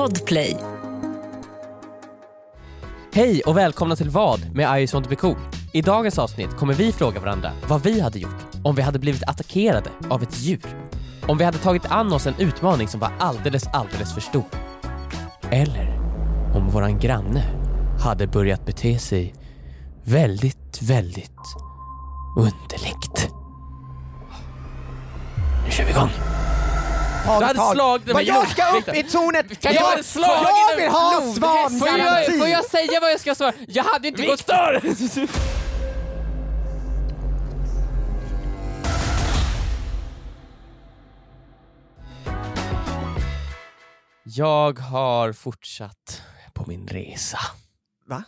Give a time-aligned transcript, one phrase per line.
[0.00, 0.56] Podplay.
[3.12, 5.36] Hej och välkomna till Vad med I just want to be cool.
[5.72, 9.22] I dagens avsnitt kommer vi fråga varandra vad vi hade gjort om vi hade blivit
[9.22, 10.66] attackerade av ett djur.
[11.26, 14.44] Om vi hade tagit an oss en utmaning som var alldeles, alldeles för stor.
[15.50, 15.98] Eller
[16.54, 17.42] om våran granne
[18.04, 19.34] hade börjat bete sig
[20.04, 21.56] väldigt, väldigt
[22.36, 23.30] underligt.
[25.64, 26.39] Nu kör vi igång!
[27.24, 28.00] Tag, hade tag.
[28.04, 29.60] den Vad jag ska upp i tornet!
[29.60, 29.98] Kan jag jag,
[30.70, 31.78] jag vill ha flodhäst?
[31.78, 32.38] Får svangaranti!
[32.38, 33.52] får jag säga vad jag ska svara?
[33.68, 34.40] Jag hade inte gått...
[34.40, 34.80] Viktor!
[44.24, 46.22] Jag har fortsatt
[46.54, 47.38] på min resa.
[48.06, 48.24] Va?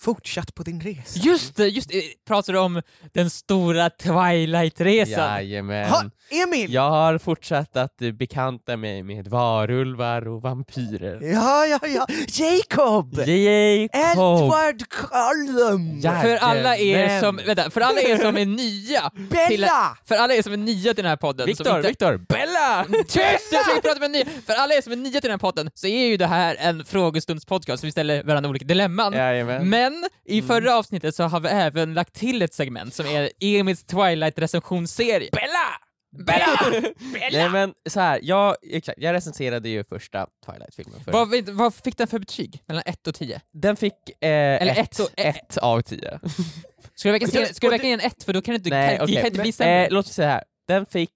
[0.00, 1.18] Fortsatt på din resa?
[1.18, 2.02] Just det, just det.
[2.26, 2.82] Pratar du om
[3.14, 5.34] den stora Twilight-resan?
[5.34, 5.90] Jajamän.
[5.90, 6.72] Ha, Emil!
[6.72, 11.20] Jag har fortsatt att bekanta mig med varulvar och vampyrer.
[11.32, 12.06] Ja, ja, ja!
[12.28, 13.14] Jacob!
[13.18, 13.94] Jacob!
[13.94, 16.02] Edward Cullen!
[16.02, 19.96] För alla er som, vänta, för alla er som är nya till, Bella!
[20.04, 22.16] för alla er som är nya till den här podden Viktor, inte, Viktor!
[22.28, 22.84] Bella!
[23.08, 23.52] Tyst!
[23.52, 24.24] Jag försöker prata med nya.
[24.46, 26.56] För alla er som är nya till den här podden så är ju det här
[26.58, 29.12] en frågestundspodcast, så vi ställer varandra olika dilemman.
[29.12, 29.68] Jajamän.
[29.68, 29.87] Men
[30.24, 35.30] i förra avsnittet så har vi även lagt till ett segment som är Emils Twilight-recensionsserie.
[35.32, 35.80] Bella!
[36.26, 36.82] Bella!
[37.32, 41.96] Nej men så här, jag, exakt, jag recenserade ju första Twilight-filmen för Vad, vad fick
[41.98, 42.62] den för betyg?
[42.66, 43.40] Mellan 1 och 10?
[43.52, 44.28] Den fick eh,
[44.62, 46.20] Eller ett, ett och- ett av tio.
[46.94, 48.56] Ska du verkligen, Och ska du du- verkligen ge en 1 för då kan du
[48.56, 49.16] inte, Nej, kan, okej.
[49.16, 49.86] kan inte bli Men, sämre.
[49.86, 51.10] Eh, låt oss säga här, den fick,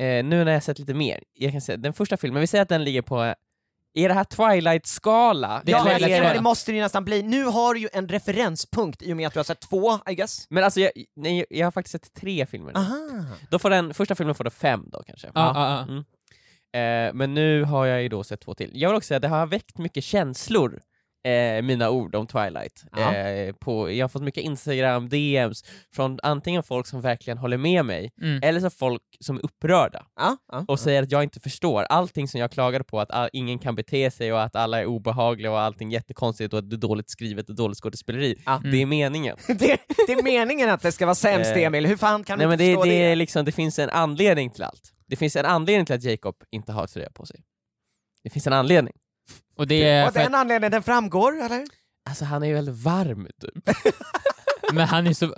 [0.00, 2.62] eh, nu när jag sett lite mer, jag kan säga, den första filmen, vi säger
[2.62, 3.34] att den ligger på,
[3.98, 5.62] är det här Twilight-skala?
[5.64, 6.34] Det Ja, Twilight är det, skala.
[6.34, 7.22] det måste det ju nästan bli.
[7.22, 10.14] Nu har du ju en referenspunkt i och med att du har sett två, I
[10.14, 10.46] guess.
[10.50, 12.78] Men alltså, jag, nej, jag har faktiskt sett tre filmer nu.
[12.78, 13.24] Aha.
[13.50, 15.30] Då får den, första filmen får då fem då kanske.
[15.34, 15.82] Ja, ja, ja.
[15.82, 16.04] Mm.
[16.72, 18.70] Eh, men nu har jag ju då sett två till.
[18.74, 20.80] Jag vill också säga att det har väckt mycket känslor,
[21.26, 22.84] eh, mina ord om Twilight.
[22.92, 23.14] Ja.
[23.14, 27.84] Eh, på, jag har fått mycket Instagram, DMs, från antingen folk som verkligen håller med
[27.84, 28.40] mig, Mm.
[28.42, 30.64] eller så folk som är upprörda Ja, ja.
[30.68, 33.74] och säger att jag inte förstår allting som jag klagade på, att all, ingen kan
[33.74, 37.10] bete sig och att alla är obehagliga och allting jättekonstigt och att det är dåligt
[37.10, 38.42] skrivet och dåligt skådespeleri.
[38.46, 38.60] Ja.
[38.64, 39.36] Det är meningen.
[39.46, 41.86] Det, det är meningen att det ska vara sämst, Eh, Emil.
[41.86, 43.14] Hur fan kan Nej, du men inte det, förstå det, det?
[43.14, 44.92] liksom, det finns en anledning till allt.
[45.06, 47.40] Det finns en anledning till att Jacob inte har tröja på sig.
[48.24, 48.94] Det finns en anledning.
[49.56, 51.64] Och det är den att, anledningen, den framgår, eller?
[52.08, 53.76] Alltså han är ju väldigt varm typ.
[54.72, 55.34] men han är så...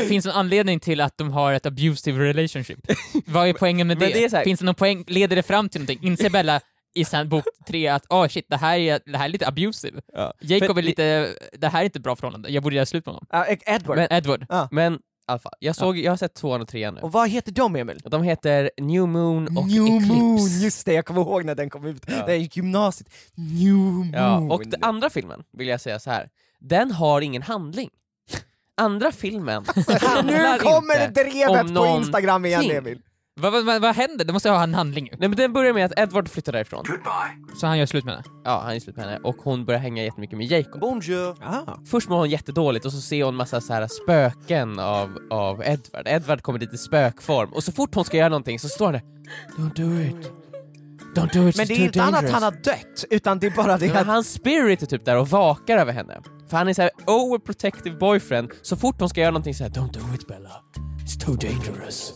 [0.00, 2.78] Det finns en anledning till att de har ett abusive relationship.
[3.26, 4.06] Vad är poängen med det?
[4.06, 5.04] det här- Finns det någon poäng?
[5.06, 6.08] Leder det fram till någonting?
[6.08, 6.60] Inser Bella
[6.94, 10.00] i sen bok tre att oh shit, det här är, det här är lite abusive.
[10.12, 10.34] Ja.
[10.40, 13.06] Jacob För- är lite, det här är inte ett bra förhållande, jag borde göra slut
[13.06, 13.46] med honom.
[13.48, 13.96] E- Edward.
[13.98, 14.46] Men- Edward.
[14.70, 14.98] Men
[15.28, 17.00] fall, jag, såg, jag har sett tvåan och trean nu.
[17.00, 18.00] och vad heter de, Emil?
[18.04, 20.12] De heter New Moon och New Eclipse.
[20.12, 22.02] Moon, just det, jag kommer ihåg när den kom ut.
[22.06, 22.12] Ja.
[22.16, 23.08] När jag gick gymnasiet.
[23.34, 24.12] New Moon.
[24.12, 26.28] Ja, och den andra filmen, vill jag säga så här.
[26.60, 27.90] den har ingen handling.
[28.76, 29.64] Andra filmen
[30.00, 32.70] handlar Nu kommer inte drevet om på Instagram igen.
[32.70, 33.00] Emil.
[33.40, 34.24] Vad, vad, vad, vad händer?
[34.24, 35.10] Det måste ha en handling ju.
[35.18, 36.84] Nej men den börjar med att Edward flyttar därifrån.
[37.60, 38.26] Så han gör slut med henne.
[38.44, 40.80] Ja, han är slut med henne, och hon börjar hänga jättemycket med Jacob.
[40.80, 41.36] Bonjour.
[41.42, 41.76] Ah.
[41.86, 46.08] Först mår hon jättedåligt och så ser hon massa så här spöken av, av Edward.
[46.08, 49.02] Edward kommer dit i spökform, och så fort hon ska göra någonting så står det
[49.56, 50.30] Don't do it.
[51.14, 53.50] Don't do it, Men det är inte annat dangerous." han har dött, utan det är
[53.50, 54.06] bara det att...
[54.06, 56.20] hans spirit är typ där och vakar över henne.
[56.50, 60.14] För han är såhär overprotective boyfriend, så fort hon ska göra någonting såhär Don't do
[60.14, 60.50] it Bella,
[61.06, 62.12] it's too dangerous.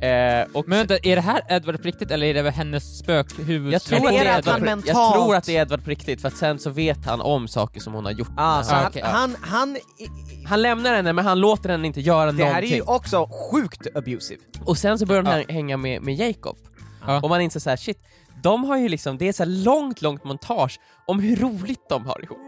[0.00, 3.72] Eh, och Men vänta, är det här Edward på riktigt eller är det hennes spökhuvud?
[3.74, 6.20] jag tror, att det det är Edward, jag tror att det är Edward på riktigt,
[6.20, 8.28] för att sen så vet han om saker som hon har gjort.
[8.36, 9.76] Ah, så Ah, han, han, han,
[10.46, 12.74] Han lämnar henne men han låter henne inte göra det här är någonting.
[12.76, 14.40] ju också sjukt abusive.
[14.64, 15.30] Och sen så börjar Ja.
[15.30, 16.56] här hänga med, med Jacob.
[17.06, 17.20] Ja.
[17.20, 17.98] Och man inser så här: shit,
[18.44, 22.22] de har ju liksom, det är så långt, långt montage om hur roligt de har
[22.24, 22.38] ihop.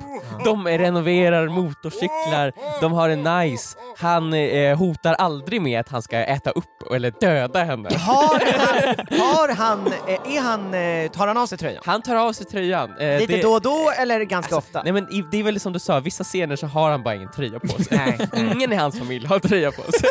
[0.44, 6.16] De renoverar motorcyklar, de har det nice, han eh, hotar aldrig med att han ska
[6.18, 7.88] äta upp eller döda henne.
[7.98, 11.82] Har han, har han, eh, är han, eh, tar han av sig tröjan?
[11.86, 12.98] Han tar av sig tröjan.
[12.98, 14.82] eh, Lite det- då och då eller ganska ofta?
[14.82, 17.30] Nej men det är väl som du sa, vissa scener så har han bara ingen
[17.30, 18.18] tröja på sig.
[18.36, 20.10] Ingen i hans familj har tröja på sig.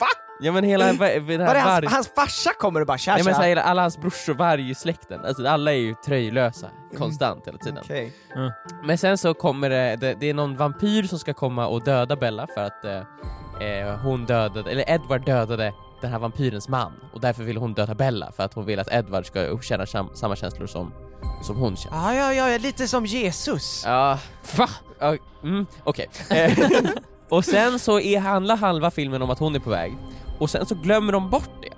[0.00, 0.06] Va?
[0.42, 1.86] Ja men hela Var här det hans, varg...
[1.86, 5.46] hans farsa kommer och bara tja Nej men så här, alla hans brorsor, vargsläkten, alltså
[5.46, 7.78] alla är ju tröjlösa konstant hela tiden.
[7.84, 8.12] Okej.
[8.84, 12.16] Men sen så kommer det, det, det är någon vampyr som ska komma och döda
[12.16, 17.20] Bella för att eh, eh, hon dödade, eller Edward dödade den här vampyrens man och
[17.20, 20.36] därför vill hon döda Bella för att hon vill att Edward ska känna sam, samma
[20.36, 20.92] känslor som,
[21.42, 22.14] som hon känner.
[22.14, 23.82] Ja, ja, ja, lite som Jesus.
[23.86, 24.18] Ja,
[24.56, 24.68] va?
[24.98, 26.08] Ja, mm, okej.
[26.30, 26.58] Eh,
[27.28, 29.96] och sen så är, handlar halva filmen om att hon är på väg,
[30.40, 31.68] och sen så glömmer de bort det.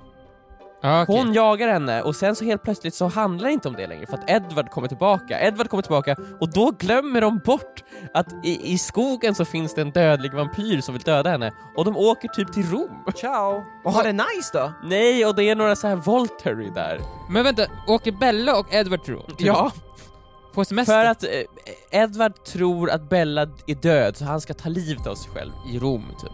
[0.84, 1.16] Ja, okej.
[1.18, 4.06] Hon jagar henne och sen så helt plötsligt så handlar det inte om det längre
[4.06, 5.40] för att Edward kommer tillbaka.
[5.40, 9.80] Edward kommer tillbaka och då glömmer de bort att i, i skogen så finns det
[9.80, 13.04] en dödlig vampyr som vill döda henne och de åker typ till Rom.
[13.16, 13.62] Ciao!
[13.84, 14.72] Och har det nice då?
[14.84, 17.00] Nej, och det är några så här Volturi där.
[17.30, 19.24] Men vänta, åker Bella och Edward till Rom?
[19.38, 19.72] Ja,
[20.54, 20.92] På semester?
[20.92, 25.14] för att eh, Edward tror att Bella är död så han ska ta livet av
[25.14, 26.32] sig själv i Rom typ.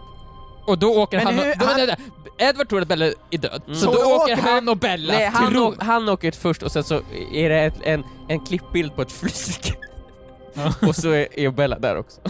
[0.68, 2.02] Och då åker Men han, hur- och, då, han- vänta, vänta.
[2.38, 3.78] Edward tror att Bella är död, Mm.
[3.78, 5.72] så, då, åker han och Bella Nej, till han, Rom.
[5.72, 7.00] å- han åker ut först och sen så
[7.32, 9.74] är det ett, en, en klippbild på ett flyg.
[10.88, 12.20] och så är, är Bella där också.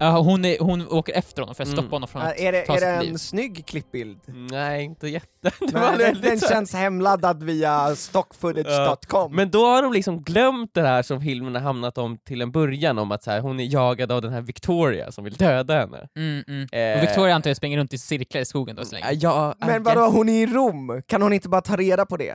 [0.00, 1.78] Ja, hon, är, hon åker efter honom för att Mm.
[1.78, 3.10] stoppa honom från att Är, är det, ta är sitt det liv.
[3.12, 4.18] en snygg klippbild?
[4.50, 5.26] Nej, inte jätte.
[5.60, 9.34] Det var Nej, den, väldigt den så här- känns hemladdad via stockfootage.com.
[9.36, 12.50] Men då har de liksom glömt det här som filmen har hamnat om till en
[12.52, 15.74] början om att så här, hon är jagad av den här Victoria som vill döda
[15.80, 16.08] henne.
[16.16, 16.66] Mm, mm.
[16.72, 19.06] Eh, Och Victoria antar jag springer runt i cirklar i skogen då så länge.
[19.12, 21.02] Ja, Men vadå, guess- hon är i Rom?
[21.06, 22.34] Kan hon inte bara ta reda på det?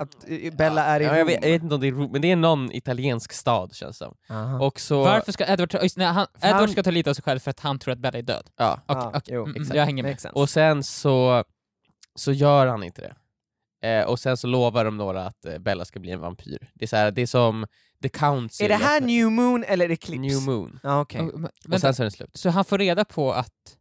[0.00, 2.12] Att eh, Bella är i ja, jag, vet, jag vet inte om det är Rom,
[2.12, 4.60] men det är någon italiensk stad känns det som.
[4.60, 5.02] Och så...
[5.04, 7.38] Varför ska Edward ta, nej, han, För han- Edward ska ta livet av sig själv
[7.38, 8.50] för att han tror att Bella är död?
[8.56, 8.80] Ja.
[8.86, 9.34] Okej, Ja, okej.
[9.34, 9.76] jo, Mm, exakt.
[9.76, 10.18] jag hänger med.
[10.32, 11.44] Och sen så,
[12.14, 13.14] så gör han inte det.
[13.88, 16.70] Eh, och sen så lovar de några att eh, Bella ska bli en vampyr.
[16.74, 17.66] Det är, så här, det är som
[18.02, 18.64] The Council.
[18.64, 20.20] Är det här New Moon eller Eclipse?
[20.20, 20.80] New Moon?
[20.82, 21.20] Ja, okej.
[21.20, 22.30] Och- men- Och sen så är den slut.
[22.34, 23.76] Så han får reda på att,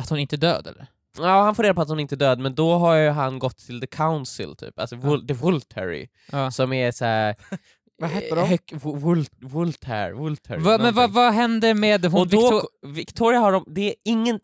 [0.00, 0.86] att hon inte är död eller?
[1.18, 3.38] Ja, han får reda på att hon inte är död, men då har ju han
[3.38, 6.50] gått till The Council, typ, alltså Vol- The Voltary, Ja.
[6.50, 7.34] som är såhär...
[8.00, 8.48] Vad hette de?
[8.48, 13.40] Höck, Vol- Voltaire, Voltaire, Va, men vad, vad händer med hon Och då, Victor- Victoria
[13.40, 14.40] har de, det är ingen,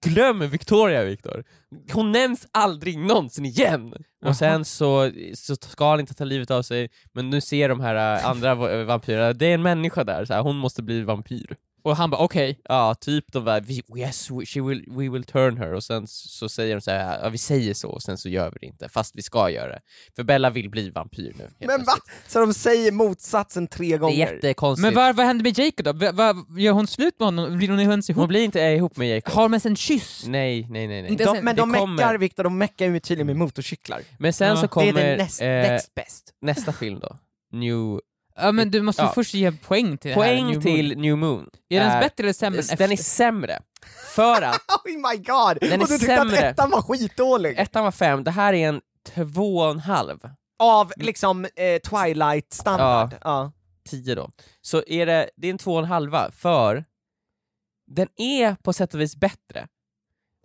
[0.00, 1.44] glöm Victoria Victor.
[1.92, 3.94] Hon nämns aldrig någonsin igen!
[4.24, 7.80] Och sen så, så ska han inte ta livet av sig, men nu ser de
[7.80, 11.02] här äh, andra va- vampyrerna, det är en människa där, så här, hon måste bli
[11.02, 11.56] vampyr.
[11.88, 15.24] Och han bara okej, Ja, typ de bara "We- yes, we, she will, we will
[15.24, 18.18] turn her, och sen så säger de så här, ja vi säger så, och sen
[18.18, 19.80] så gör vi det inte, fast vi ska göra det.
[20.16, 21.66] För Bella vill bli vampyr nu.
[21.66, 21.92] Men va?
[22.26, 24.16] Så de säger motsatsen tre Det är gånger?
[24.16, 24.82] jättekonstigt.
[24.84, 25.92] men vad, vad händer med Jacob då?
[25.92, 27.58] Va, va, gör hon slut med honom?
[27.58, 28.20] Blir hon ens ihop?
[28.20, 29.34] Hon blir inte ihop med Jacob.
[29.34, 30.24] Har de ens en kyss?
[30.26, 31.02] Nej, nej, nej.
[31.02, 31.16] nej.
[31.16, 31.86] De, men det de kommer.
[31.96, 34.02] meckar, Viktor, de meckar ju tydligen med motorcyklar.
[34.18, 34.56] Men sen Ja.
[34.56, 36.32] så Det kommer är det näst, eh, best.
[36.42, 37.16] nästa film då.
[37.52, 38.00] New...
[38.40, 39.12] Ja men du måste Ja.
[39.14, 41.02] först ge poäng till det här Poäng New till Moon.
[41.02, 41.50] New Moon.
[41.68, 43.62] Är den bättre eller sämre än Den är sämre.
[44.14, 44.54] För att
[44.86, 45.58] Oh my god!
[45.60, 46.36] Den är och du tyckte sämre.
[46.38, 47.58] att ettan var skitdålig?
[47.58, 48.80] ettan var fem, det här är en
[49.32, 50.18] två och en halv.
[50.58, 53.14] Av liksom eh, Twilight-standard?
[53.24, 53.52] Ja.
[53.88, 54.30] Tio då.
[54.62, 56.84] Så är det, det är en två och en halva, för
[57.90, 59.66] den är på sätt och vis bättre.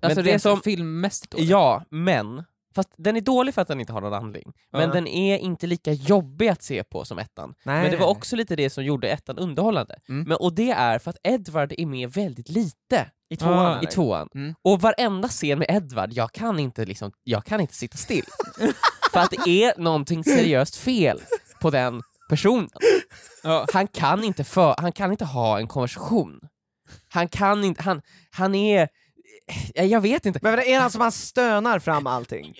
[0.02, 1.34] Alltså men det är som- filmmässigt?
[1.38, 2.44] Ja, men
[2.76, 4.54] Fast den är dålig för att den inte har någon handling.
[4.72, 7.54] Men den är inte lika jobbig att se på som ettan.
[7.64, 10.00] Nej, Men det var också lite det som gjorde ettan underhållande.
[10.10, 10.28] Mm.
[10.28, 13.66] Men, och det är för att Edward är med väldigt lite I tvåan?
[13.66, 14.30] Ah, i tvåan.
[14.36, 14.56] Mm.
[14.62, 18.26] Och varenda scen med Edward, jag kan inte, liksom, jag kan inte sitta still.
[19.14, 21.22] för att det är någonting seriöst fel
[21.62, 22.70] på den personen.
[23.44, 23.66] Ja.
[23.74, 26.40] Han, kan inte för, han kan inte ha en konversation.
[27.10, 28.90] Han kan inte, han, han är...
[29.76, 30.40] eh, Jag vet inte.
[30.42, 32.54] Men vad är det han som han stönar fram allting?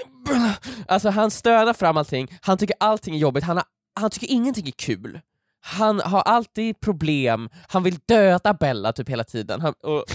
[0.88, 3.66] Alltså han stönar fram allting, han tycker allting är jobbigt, han, har,
[4.00, 5.20] han tycker ingenting är kul.
[5.66, 9.62] Han har alltid problem, han vill döda Bella typ hela tiden.
[9.62, 10.04] Han, och,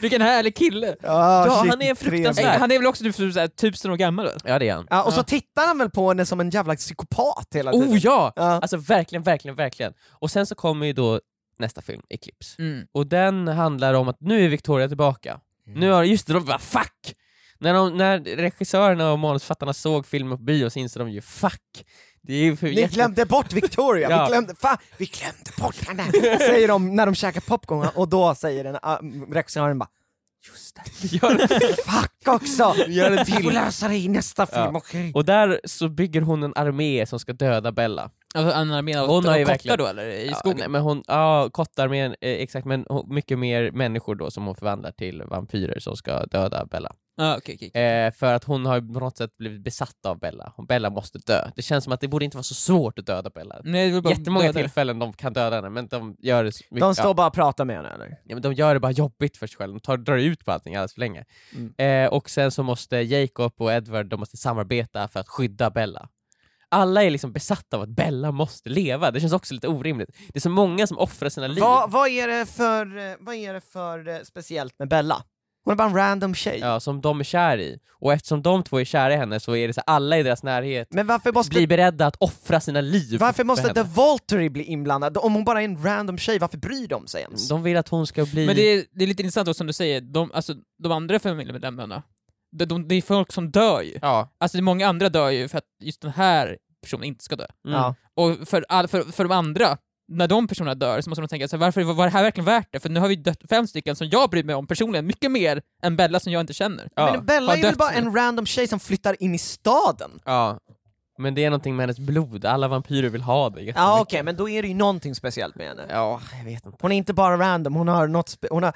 [0.00, 0.96] Vilken härlig kille!
[1.02, 2.60] Ja, Ja, shit, han är fruktansvärd.
[2.60, 4.38] Han är väl också typ såhär, tusen år gammal väl?
[4.44, 4.86] ja det är han.
[4.90, 5.22] Ja, och så Ja.
[5.24, 7.88] tittar han väl på henne som en jävla psykopat hela tiden?
[7.88, 8.32] Oh ja!
[8.36, 8.42] Ja.
[8.42, 9.92] Alltså verkligen, verkligen, verkligen.
[10.10, 11.20] Och sen så kommer ju då
[11.62, 12.62] nästa film, Eclipse.
[12.62, 12.86] Mm.
[12.92, 15.40] Och den handlar om att nu är Victoria tillbaka.
[15.66, 17.14] Nu har, just det, de bara fuck!
[17.58, 21.84] När, de, när regissörerna och manusförfattarna såg filmen på bio så insåg de ju fuck!
[22.22, 24.24] Det är ju för Ni jätte- glömde bort Victoria, Ja.
[24.24, 26.38] vi glömde, fan, vi glömde bort henne!
[26.38, 29.88] Säger de när de käkar popcorn, och då säger den uh, regissören bara
[30.48, 31.76] Just det, Gör det.
[31.86, 32.74] fuck också!
[32.88, 33.54] Gör det Vi får till.
[33.54, 34.72] lösa det i nästa film, Ja.
[34.74, 35.12] okej?
[35.14, 38.10] Och där så bygger hon en armé som ska döda Bella.
[38.34, 40.06] Alltså en armé av Hon har ju kottar då eller?
[40.08, 40.58] I Ja, skogen?
[40.58, 44.54] nej, men hon, ja, kottarmén, eh, exakt, men hon- mycket mer människor då som hon
[44.54, 46.92] förvandlar till vampyrer som ska döda Bella.
[47.16, 47.82] Ja, okej, okej, okej.
[48.06, 51.18] Eh, för att hon har på något sätt blivit besatt av Bella, och Bella måste
[51.18, 51.50] dö.
[51.56, 53.60] Det känns som att det borde inte vara så svårt att döda Bella.
[53.64, 56.80] Nej, det bara Jättemånga döda tillfällen de kan döda henne, men de gör det mycket,
[56.80, 58.08] De står bara och pratar med henne eller?
[58.24, 60.52] ja, men de gör det bara jobbigt för sig själva, de tar, drar ut på
[60.52, 61.24] allting alldeles för länge.
[61.54, 62.04] Mm.
[62.04, 66.08] Eh, och sen så måste Jacob och Edward de måste samarbeta för att skydda Bella.
[66.72, 70.08] Alla är liksom besatta av att Bella måste leva, det känns också lite orimligt.
[70.28, 71.60] Det är så många som offrar sina liv.
[71.60, 75.24] Vad, vad, är det för, vad är det för eh, speciellt med Bella?
[75.64, 76.58] Hon är bara en random tjej.
[76.60, 77.78] Ja, som de är kär i.
[77.90, 80.22] Och eftersom de två är kära i henne så är det så att alla i
[80.22, 83.74] deras närhet Men varför måste, blir beredda att offra sina liv varför för måste.
[83.74, 85.16] The Volturi bli inblandad?
[85.16, 87.48] Om hon bara är en random tjej, varför bryr de sig ens?
[87.48, 88.46] De vill att hon ska bli...
[88.46, 91.18] Men det är, det är lite intressant också som du säger, de, alltså, de andra
[91.18, 92.02] familjemedlemmarna,
[92.52, 93.98] de, de, det är folk som dör ju.
[94.02, 94.28] Ja.
[94.38, 97.36] Alltså det är många andra dör ju för att just den här personen inte ska
[97.36, 97.46] dö.
[97.66, 97.78] Mm.
[97.78, 97.94] Ja.
[98.14, 99.78] Och för, all, för, för de andra,
[100.08, 102.44] när de personerna dör så måste de tänka så här, varför var det här verkligen
[102.44, 102.80] värt det?
[102.80, 105.62] För nu har vi dött fem stycken som jag bryr mig om personligen, mycket mer
[105.82, 106.88] än Bella som jag inte känner.
[106.94, 107.12] Ja.
[107.12, 110.10] Men Bella Har är väl bara en random tjej som flyttar in i staden?
[110.24, 110.58] ja.
[111.18, 114.36] Men det är någonting med hennes blod, alla vampyrer vill ha det Ja okej, men
[114.36, 115.86] då är det ju någonting speciellt med henne.
[115.90, 116.78] Ja, jag vet inte.
[116.80, 118.74] Hon är inte bara random, hon har, något hon har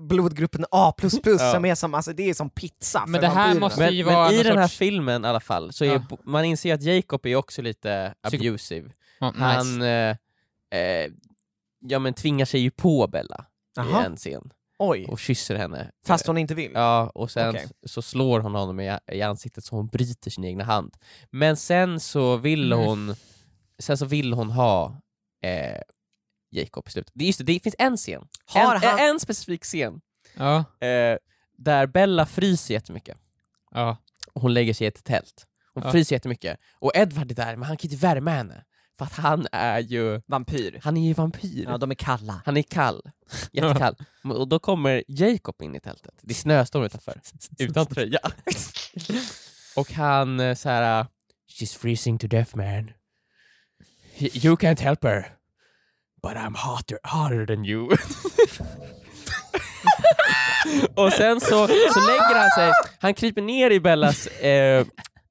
[0.00, 0.92] blodgruppen A++
[1.24, 1.38] Ja.
[1.52, 4.14] som är som, alltså det är som pizza Men det här måste Men, ju men
[4.14, 6.16] vara i någon den här sorts- filmen i alla fall, så är Ja.
[6.24, 8.90] man inser att Jacob är också lite abusive.
[9.20, 9.42] Ja, nice.
[9.44, 10.16] Han eh,
[10.80, 11.10] eh,
[11.80, 13.44] ja, men tvingar sig ju på Bella
[13.76, 14.02] Jaha.
[14.02, 15.90] i en scen Oj, och kysser henne.
[16.06, 16.70] fast hon inte vill?
[16.74, 17.68] Ja, och sen Okej.
[17.86, 20.94] så slår hon honom i, i ansiktet så hon bryter sin egna hand.
[21.30, 22.84] Men sen så vill Mm.
[22.86, 23.14] hon
[23.78, 25.00] Sen så vill hon ha
[25.42, 25.80] eh,
[26.50, 27.12] Jacob i slutet.
[27.14, 30.00] Det, just det, det finns en scen, Har en, han- en specifik scen,
[30.34, 31.16] Ja, eh,
[31.58, 33.18] där Bella fryser jättemycket.
[33.70, 33.96] ja.
[34.32, 35.46] Och hon lägger sig i ett tält.
[35.74, 35.92] Hon Ja.
[35.92, 36.58] fryser jättemycket.
[36.78, 38.64] Och Edward är där, men han kan inte värma henne.
[38.98, 40.80] För att han är ju, Vampyr.
[40.82, 41.64] han är ju vampyr.
[41.68, 42.42] Ja, de är kalla.
[42.44, 43.02] Han är kall,
[43.52, 43.96] jättekall.
[44.24, 46.14] Och då kommer Jacob in i tältet.
[46.22, 47.20] Det är snöstorm utanför,
[47.58, 48.18] utan tröja.
[49.76, 51.06] Och han eh, så här.
[51.48, 52.90] She's freezing to death man.
[54.18, 55.34] You can't help her.
[56.22, 57.88] But I'm hotter, hotter than you.
[60.94, 64.84] och sen så, så lägger han sig, han kryper ner i Bellas eh,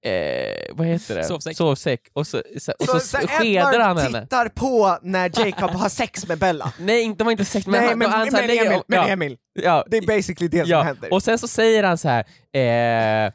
[0.05, 1.23] eh, vad heter det?
[1.23, 1.57] Sovsäck.
[1.57, 2.01] Sovsäck.
[2.13, 4.21] Och så, så, och så, så skedar Edward han henne.
[4.21, 6.73] tittar på när Jacob har sex med Bella.
[6.79, 8.65] Nej, inte- de var inte sex, men, Nej han, men, han, men, så här lägger-
[8.65, 10.81] Emil, men ja, Emil, ja, det är basically det som ja.
[10.81, 11.13] händer.
[11.13, 12.25] Och sen så säger han så här.
[13.25, 13.31] Eh,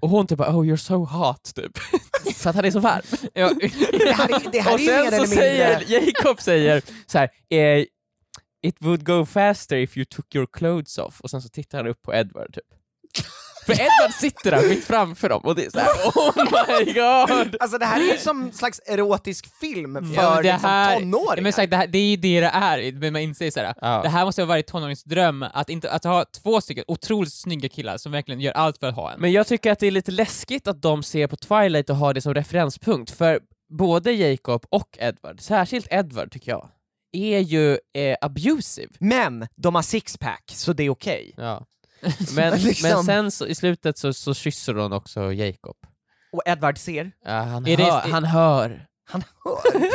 [0.00, 1.78] och hon typ bara, oh you're so hot, typ.
[2.34, 3.02] För att han är så varm.
[3.34, 3.52] ja.
[3.92, 5.84] det här är, det här och sen så säger.
[5.88, 7.84] Jacob säger så här, eh,
[8.62, 11.20] it would go faster if you took your clothes off.
[11.20, 12.64] Och sen så tittar han upp på Edward typ.
[13.68, 17.56] För Edward sitter där mitt framför dem och det är så här, oh my god!
[17.60, 20.98] Alltså det här är ju som en slags erotisk film för Ja, det liksom, här-
[20.98, 21.42] tonåringar.
[21.42, 24.00] Men sagt, det, här, det är ju det det är, men man inser såhär, Ja.
[24.02, 27.68] det här måste vara varje tonårings dröm, att, inte, att ha två stycken otroligt snygga
[27.68, 29.20] killar som verkligen gör allt för att ha en.
[29.20, 32.14] Men jag tycker att det är lite läskigt att de ser på Twilight och har
[32.14, 33.40] det som referenspunkt, för
[33.78, 36.68] både Jacob och Edward, särskilt Edward tycker jag,
[37.12, 38.88] är ju eh, abusive.
[39.00, 41.34] Men de har sixpack, så det är okej.
[41.36, 41.64] Ja.
[42.36, 42.90] Men, Liksom.
[42.90, 45.76] men sen så, i slutet så, så kysser hon också Jacob.
[46.32, 47.10] Och Edward ser.
[47.24, 48.84] Ja, han, Är det- hör, han hör.
[49.10, 49.88] Han hör.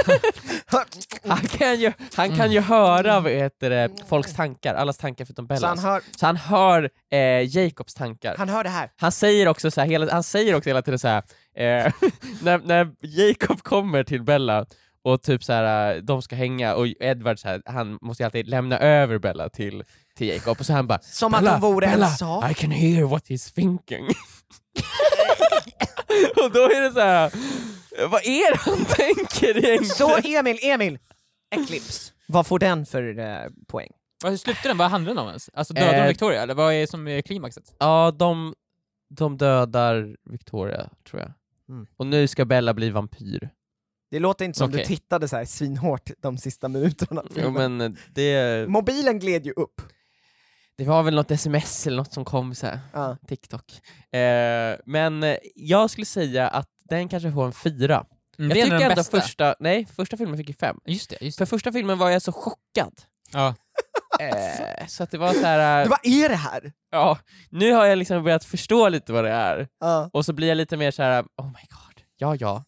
[1.28, 5.48] Han kan ju, han kan ju höra vad heter det, folks tankar, allas tankar förutom
[5.48, 5.84] så han Bellas.
[5.84, 8.36] hör, Så han hör eh, Jacobs tankar.
[8.38, 8.90] han hör det här.
[8.98, 11.18] Han säger också så här, hela, han säger också hela tiden så här,
[11.56, 11.94] eh,
[12.42, 14.66] när, när Jacob kommer till Bella
[15.04, 18.26] och typ så här, eh, de ska hänga och Edward så här, han måste ju
[18.26, 19.84] alltid lämna över Bella till,
[20.16, 22.52] till Jacob och så han bara Som att de vore Bella, en sak.
[22.52, 24.06] I can hear what he's thinking.
[26.44, 27.32] och då är det så här,
[28.08, 29.86] vad är det han tänker egentligen?
[29.86, 31.00] Så Emil, Emil!
[31.56, 32.12] Eclipse.
[32.28, 33.92] Vad får den för eh, poäng?
[34.24, 34.78] Vad slutar den?
[34.78, 35.50] Vad handlar den om ens?
[35.54, 37.76] Alltså dödar de Eh, Victoria, eller vad är som är klimaxet?
[37.80, 38.54] Ja, de,
[39.10, 41.32] de dödar Victoria, tror jag.
[41.70, 41.88] Mm.
[41.98, 43.50] Och nu ska Bella bli vampyr.
[44.14, 44.80] Det låter inte som Okej.
[44.80, 47.24] du tittade så här svinhårt de sista minuterna.
[47.36, 49.82] Jo, men det, Mobilen gled ju upp.
[50.78, 53.18] det var väl något sms eller något som kom så här, Ja.
[53.28, 53.72] TikTok.
[54.14, 58.06] Eh, men eh, jag skulle säga att den kanske får en fyra.
[58.40, 59.22] Mm, jag tycker ändå den ändå bästa.
[59.22, 60.78] första, nej, första filmen fick ju fem.
[60.86, 61.50] Just det, just För det.
[61.50, 62.94] första filmen var jag så chockad.
[63.32, 63.56] Ja.
[64.20, 65.84] Eh, så att det var så här.
[65.84, 66.72] eh, Vad är det här?
[66.92, 67.18] ja,
[67.50, 70.10] nu har jag liksom börjat förstå lite vad det är, Ja.
[70.14, 71.22] och så blir jag lite mer så här.
[71.38, 71.83] oh my god,
[72.24, 72.64] ja ja.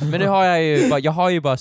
[0.10, 1.56] Men nu har jag ju bara, jag har ju bara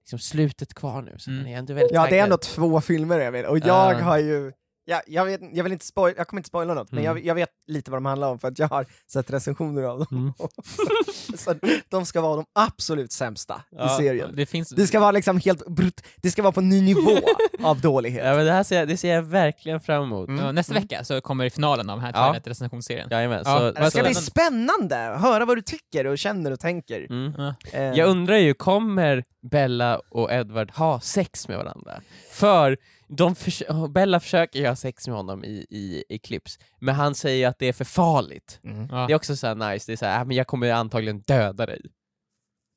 [0.00, 1.46] liksom slutet kvar nu, så Mm.
[1.46, 2.24] är ändå väldigt Ja, det är taggad.
[2.24, 3.98] ändå två filmer Emil, och jag Ja.
[4.02, 4.52] har ju
[4.88, 7.16] Ja, jag, vet, jag, vill inte spoil, jag kommer inte spoila något, men Mm.
[7.16, 9.98] jag, jag vet lite vad de handlar om för att jag har sett recensioner av
[9.98, 10.06] dem.
[10.10, 10.32] Mm.
[11.38, 11.54] så
[11.88, 14.30] de ska vara de absolut sämsta Ja, i serien.
[14.36, 14.68] Det finns...
[14.68, 17.18] Det ska vara liksom helt brut, det ska vara på ny nivå
[17.62, 18.24] av dålighet.
[18.26, 20.28] Ja men det här ser jag, det ser jag verkligen fram emot.
[20.28, 20.44] Mm.
[20.44, 22.32] Ja, nästa vecka så kommer finalen av den här Ja.
[22.32, 23.08] Twilight-recensionsserien.
[23.10, 26.50] Jajamän, Ja, så, Det ska så, bli spännande att höra vad du tycker och känner
[26.50, 27.06] och tänker.
[27.10, 27.32] mm.
[27.38, 27.54] Ja.
[27.72, 32.00] Eh, Jag undrar ju, kommer Bella och Edward ha sex med varandra?
[32.32, 32.76] För
[33.08, 37.58] de förs- Bella försöker ha sex med honom i, i Eclipse, men han säger att
[37.58, 38.60] det är för farligt.
[38.64, 38.88] mm.
[38.90, 39.06] Ja.
[39.06, 41.20] Det är också så här nice, det är så här, "Ah, men jag kommer antagligen
[41.20, 41.80] döda dig.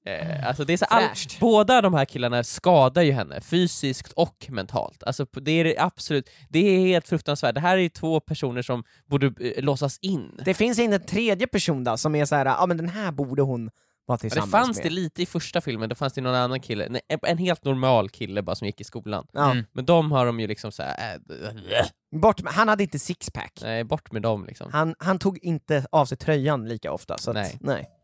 [0.05, 1.03] Eh, alltså det är så all,
[1.39, 5.03] båda de här killarna skadar ju henne, fysiskt och mentalt.
[5.03, 7.55] Alltså det är absolut, det är helt fruktansvärt.
[7.55, 10.41] Det här är ju två personer som borde eh, låsas in.
[10.45, 12.89] Det finns inte en tredje person då som är så här, ja ah, men den
[12.89, 13.69] här borde hon
[14.17, 14.85] det tillsammans fanns med.
[14.85, 18.09] det lite i första filmen, då fanns det någon annan kille, nej, en- helt normal
[18.09, 19.27] kille bara som gick i skolan.
[19.33, 19.51] Ja.
[19.51, 19.65] Mm.
[19.73, 21.85] Men de har de ju liksom såhär, äh,
[22.19, 23.59] Bort med, han hade inte sixpack.
[23.61, 24.71] nej bort med dem liksom.
[24.73, 27.57] Han, han tog inte av sig tröjan lika ofta, så att, Nej.
[27.61, 27.89] nej.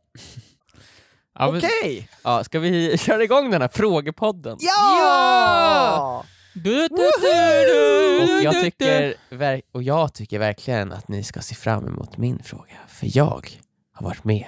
[1.39, 2.09] Ja, Okej!
[2.23, 4.57] Ja, ska vi köra igång den här frågepodden?
[4.59, 6.25] Ja!
[6.53, 9.13] Du, du, du, du, Och jag, tycker,
[9.71, 13.47] och jag tycker verkligen att ni ska se fram emot min fråga, för jag
[13.93, 14.45] har varit med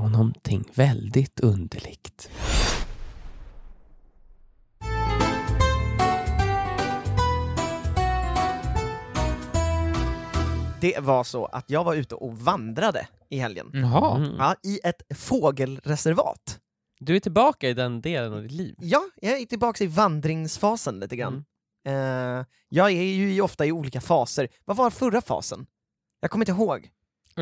[0.00, 2.30] om någonting väldigt underligt.
[10.80, 13.70] Det var så att jag var ute och vandrade i helgen.
[13.72, 14.16] Jaha.
[14.16, 14.34] Mm.
[14.38, 16.58] Ja, I ett fågelreservat.
[17.00, 18.74] Du är tillbaka i den delen av ditt liv.
[18.78, 21.44] Ja, jag är tillbaka i vandringsfasen lite grann.
[21.86, 22.38] Mm.
[22.40, 24.48] Eh, jag är ju ofta i olika faser.
[24.64, 25.66] Vad var förra fasen?
[26.20, 26.90] Jag kommer inte ihåg.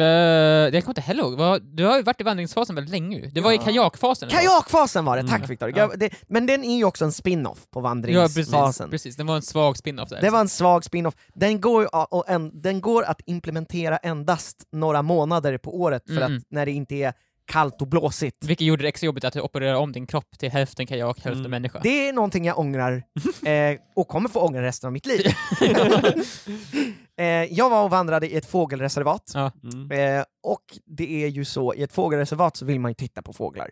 [0.00, 3.30] Uh, jag kommer inte heller ihåg, du har ju varit i vandringsfasen väldigt länge nu.
[3.34, 3.62] Det var i Ja.
[3.62, 4.28] kajakfasen.
[4.28, 5.48] Kajakfasen var det, tack Mm.
[5.48, 5.72] Viktor.
[5.76, 5.90] Ja.
[6.28, 8.90] Men den är ju också en spin-off på Ja, precis, vandringsfasen.
[8.90, 9.16] precis.
[9.16, 10.08] Det var en svag spin-off.
[10.20, 11.14] Det var en svag spin-off.
[11.34, 16.36] Den går, och en, den går att implementera endast några månader på året för Mm.
[16.36, 17.12] att när det inte är
[17.52, 18.36] kallt och blåsigt.
[18.44, 21.38] Vilket gjorde det extra jobbigt att du opererar om din kropp till hälften kajak, hälften
[21.40, 21.50] Mm.
[21.50, 21.80] människa.
[21.82, 23.02] Det är någonting jag ångrar,
[23.46, 25.26] eh, och kommer få ångra resten av mitt liv.
[27.18, 29.52] eh, jag var och vandrade i ett fågelreservat, Ja.
[29.72, 29.90] Mm.
[30.18, 33.32] eh, och det är ju så, i ett fågelreservat så vill man ju titta på
[33.32, 33.70] fåglar.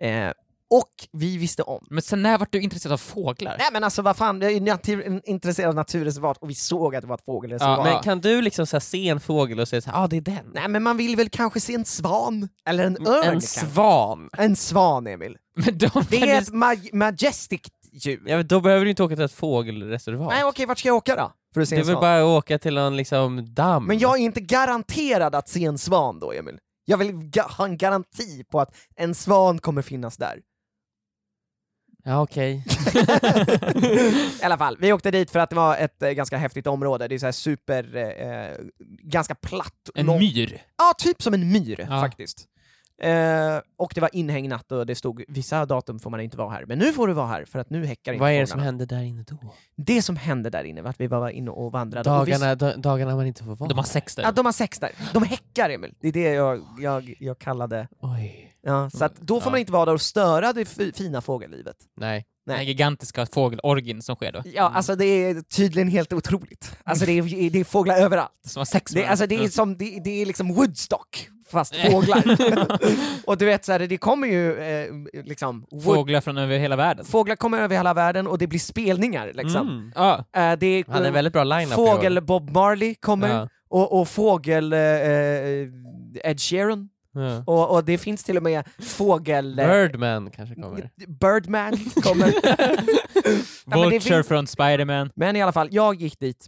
[0.00, 0.30] Eh,
[0.70, 1.86] och vi visste om.
[1.90, 3.56] Men sen när vart du intresserad av fåglar?
[3.58, 6.96] Nej men alltså vad fan, jag är ju natur, intresserad av naturreservat och vi såg
[6.96, 7.78] att det var ett fågelreservat.
[7.86, 10.16] Ja, Men kan du liksom så här se en fågel och säga ja ah, det
[10.16, 10.50] är den?
[10.54, 12.48] Nej men man vill väl kanske se en svan?
[12.66, 13.60] Eller en örn en kanske?
[13.66, 14.30] svan?
[14.38, 15.36] En svan, Emil.
[15.56, 17.60] Men de Det är ett ma- majestic
[17.92, 18.22] djur.
[18.26, 20.28] Ja, men då behöver du inte åka till ett fågelreservat.
[20.32, 21.32] Nej okej, vart ska jag åka då?
[21.58, 22.00] För att se en svan?
[22.00, 23.86] bara att åka till någon liksom damm?
[23.86, 26.58] Men jag är inte garanterad att se en svan då, Emil.
[26.84, 30.40] Jag vill ga- ha en garanti på att en svan kommer finnas där.
[32.04, 32.64] Ja okej.
[34.40, 37.08] I alla fall, vi åkte dit för att det var ett eh, ganska häftigt område,
[37.08, 38.56] det är så här super, eh,
[39.02, 39.90] ganska platt.
[39.94, 40.62] En lång- myr.
[40.78, 42.00] Ja, typ som en myr Ja.
[42.00, 42.46] faktiskt.
[43.02, 46.64] Eh, och det var inhägnat och det stod vissa datum får man inte vara här,
[46.66, 48.60] men nu får du vara här för att nu häckar inte Vad är det som
[48.60, 49.36] händer där inne då?
[49.76, 52.10] Det som hände där inne var att vi var inne och vandrade.
[52.10, 54.22] och vi- Dagarna, da- dagarna man inte får vara De har sex där.
[54.22, 54.90] Ja, de har sex där.
[55.12, 55.94] De häckar Emil.
[56.00, 57.88] Det är det jag, jag, jag kallade...
[58.00, 58.44] Oj.
[58.62, 59.50] Ja, så att då får Ja.
[59.50, 61.76] man inte vara där och störa det fi- fina fågellivet.
[61.96, 62.24] Nej.
[62.46, 62.66] Den Nej.
[62.66, 64.42] gigantiska fågelorgin som sker då.
[64.44, 66.76] Ja, alltså det är tydligen helt otroligt.
[66.84, 68.32] Alltså det är, det är fåglar överallt.
[68.46, 69.50] Som har sex Det, alltså det är den.
[69.50, 72.22] som, det, det är liksom Woodstock, fast fåglar.
[73.26, 74.86] och du vet så här, det kommer ju eh,
[75.24, 75.66] liksom...
[75.84, 77.04] Fåglar från över hela världen.
[77.04, 79.68] fåglar kommer över hela världen och det blir spelningar liksom.
[79.68, 79.92] Mm.
[79.94, 80.24] Ja.
[80.36, 82.20] Eh, det är, Han är väldigt bra line-up Fågel.
[82.22, 83.48] Bob Marley kommer, Ja.
[83.68, 85.68] och, och fågel eh, eh,
[86.24, 86.88] Ed Sheeran.
[87.14, 87.42] Ja.
[87.46, 89.58] Och, och det finns till och med fågel...
[89.58, 90.90] eh, Birdman kanske kommer.
[91.20, 92.32] Birdman kommer.
[93.66, 95.10] Vulture finns- från Spiderman.
[95.14, 96.46] Men i alla fall, jag gick dit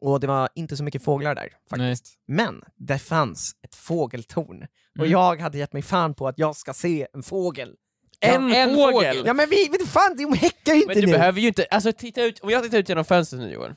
[0.00, 2.14] och det var inte så mycket fåglar där faktiskt.
[2.28, 4.62] Men det fanns ett fågeltorn
[4.98, 5.10] och Mm.
[5.10, 7.74] jag hade gett mig fan på att jag ska se en fågel.
[8.20, 8.92] En, en fågel!
[8.92, 9.22] fågel!
[9.26, 11.12] Ja men vi, vet fan, de häckar ju inte Men du nu!
[11.12, 13.74] behöver ju inte, alltså titta ut, om jag tittar ut genom fönstret nu Joel.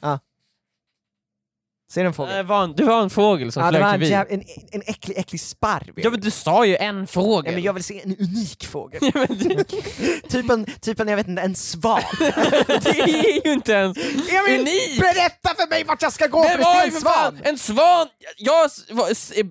[1.93, 2.35] Ser du en fågel?
[2.35, 4.09] Det var en, det var en fågel som ja, flög en, förbi.
[4.09, 5.93] jäv, en, en äcklig, äcklig sparv.
[5.95, 7.51] Ja men du sa ju en fågel!
[7.51, 8.99] Ja, men jag vill se en unik fågel.
[9.13, 9.63] Ja, men du-
[10.29, 12.01] typ, en, typ en, jag vet inte, en svan.
[12.67, 14.99] det är ju inte ens Emil, unikt!
[14.99, 17.39] berätta för mig vart jag ska gå Det för att se en svan!
[17.43, 18.07] en svan!
[18.37, 18.69] Jag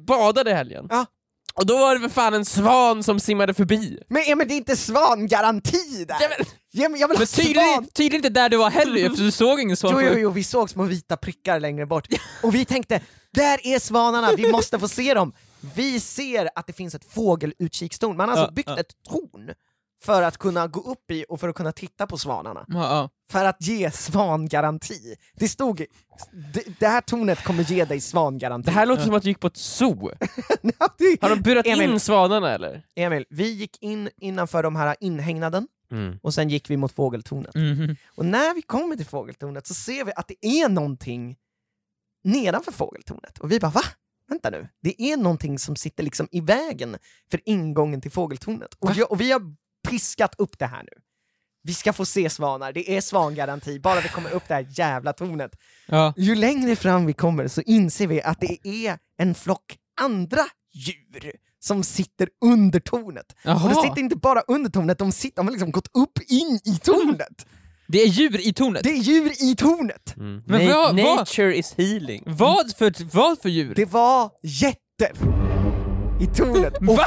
[0.06, 0.86] badade helgen.
[0.90, 1.06] Ja.
[1.58, 3.98] Och då var det för fan en svan som simmade förbi.
[4.08, 6.16] Men Emil, det är inte svangaranti där!
[6.20, 9.24] Ja, men- Ja, men jag vill Men tydligen, tydligen inte där du var heller eftersom
[9.26, 9.92] du såg ingen svan.
[9.94, 12.06] Jo, jo, jo, vi såg små vita prickar längre bort.
[12.42, 13.00] Och vi tänkte,
[13.32, 15.32] där är svanarna, vi måste få se dem!
[15.74, 18.78] Vi ser att det finns ett fågelutkikstorn, man har alltså Ja, byggt ja.
[18.80, 19.50] ett torn
[20.04, 22.64] för att kunna gå upp i och för att kunna titta på svanarna.
[22.68, 23.08] Ja, ja.
[23.30, 25.14] För att ge svangaranti.
[25.34, 25.84] Det stod,
[26.78, 28.66] det, här tornet kommer ge dig svangaranti.
[28.66, 30.10] Det här låter som att du gick på ett zoo.
[31.20, 31.90] Har de burat Emil.
[31.90, 32.82] in svanarna eller?
[32.94, 35.68] Emil, vi gick in innanför de här inhägnaden
[36.22, 37.54] och sen gick vi mot fågeltornet.
[37.54, 37.96] Mhm.
[38.16, 41.36] Och när vi kommer till fågeltornet så ser vi att det är någonting
[42.24, 43.38] nedanför fågeltornet.
[43.38, 43.82] Och vi bara va?
[44.28, 46.96] Vänta nu, det är någonting som sitter liksom i vägen
[47.30, 48.74] för ingången till fågeltornet.
[48.78, 49.42] Och, jag, och vi har
[49.88, 51.02] piskat upp det här nu.
[51.68, 55.12] Vi ska få se svanar, det är svangaranti, bara vi kommer upp det här jävla
[55.12, 55.50] tornet.
[55.86, 56.14] Ja.
[56.16, 60.40] Ju längre fram vi kommer så inser vi att det är en flock andra
[60.74, 63.26] djur som sitter under tornet.
[63.32, 63.82] Och de Jaha.
[63.82, 67.46] sitter inte bara under tornet, de, sitter, de har liksom gått upp in i tornet.
[67.88, 68.82] Det är djur i tornet.
[68.84, 70.16] Det är djur i tornet!
[70.16, 70.42] Mm.
[70.46, 72.22] Men Na- vad- vad- Nature is healing.
[72.26, 73.74] Vad, för, vad för djur?
[73.74, 75.12] Det var jätter!
[76.20, 76.76] i tornet.
[76.80, 77.06] Och, Va?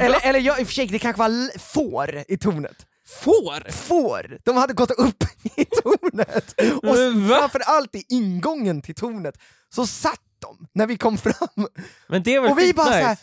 [0.00, 2.86] eller, eller ja, i och för sig, det kanske var får i tornet.
[3.08, 3.70] Får?
[3.70, 4.38] Får!
[4.44, 5.24] De hade gått upp
[5.56, 6.54] i tornet!
[6.82, 6.96] Och
[7.28, 9.34] framförallt i ingången till tornet
[9.74, 11.66] så satt de när vi kom fram
[12.08, 13.02] Men det var och vi bara skitnice.
[13.02, 13.18] såhär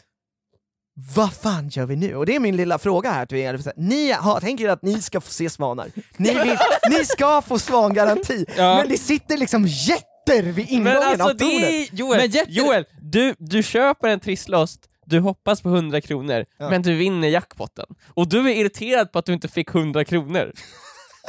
[1.15, 2.15] vad fan gör vi nu?
[2.15, 3.61] Och det är min lilla fråga här till er.
[3.77, 5.91] Ni har, tänker att ni ska få se svanar.
[6.17, 6.57] Ni, vill,
[6.89, 8.75] ni ska få svangaranti, Ja.
[8.77, 11.63] men det sitter liksom jätter vid ingången Men alltså av tornet.
[11.63, 14.79] är, Joel, Men Joel du, du köper en trisslost,
[15.11, 16.69] du hoppas på 100 kronor, Ja.
[16.69, 17.85] men du vinner jackpotten.
[18.13, 20.51] Och du är irriterad på att du inte fick 100 kronor.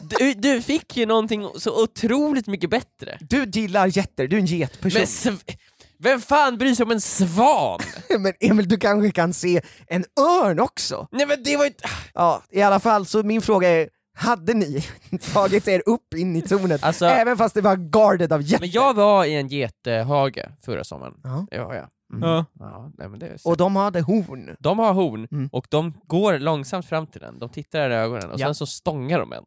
[0.02, 3.18] Du, du fick ju någonting så otroligt mycket bättre.
[3.20, 4.98] Du gillar jätter, du är en getperson.
[5.00, 5.56] Men sv-
[5.98, 7.80] vem fan bryr sig om en svan?
[8.18, 11.08] Men Emil, du kanske kan se en örn också?
[11.12, 11.70] Nej men det var ju...
[12.14, 14.84] Ja, i alla fall, så min fråga är, hade ni
[15.34, 18.60] tagit er upp in i tornet, Alltså- även fast det var guarded av jätter?
[18.60, 21.14] Men jag var i en gethage förra sommaren.
[21.24, 21.46] Ja.
[21.50, 21.88] Ja,
[22.20, 22.44] ja.
[22.58, 22.64] Ja.
[22.70, 24.56] ja nej, men det är Och de hade horn.
[24.60, 25.48] De har horn, Mm.
[25.52, 28.46] och de går långsamt fram till den, de tittar i ögonen och Ja.
[28.46, 29.44] sen så stångar de en.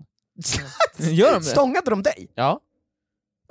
[1.16, 1.46] Gör de det?
[1.46, 2.28] Stångade de dig?
[2.36, 2.60] Ja.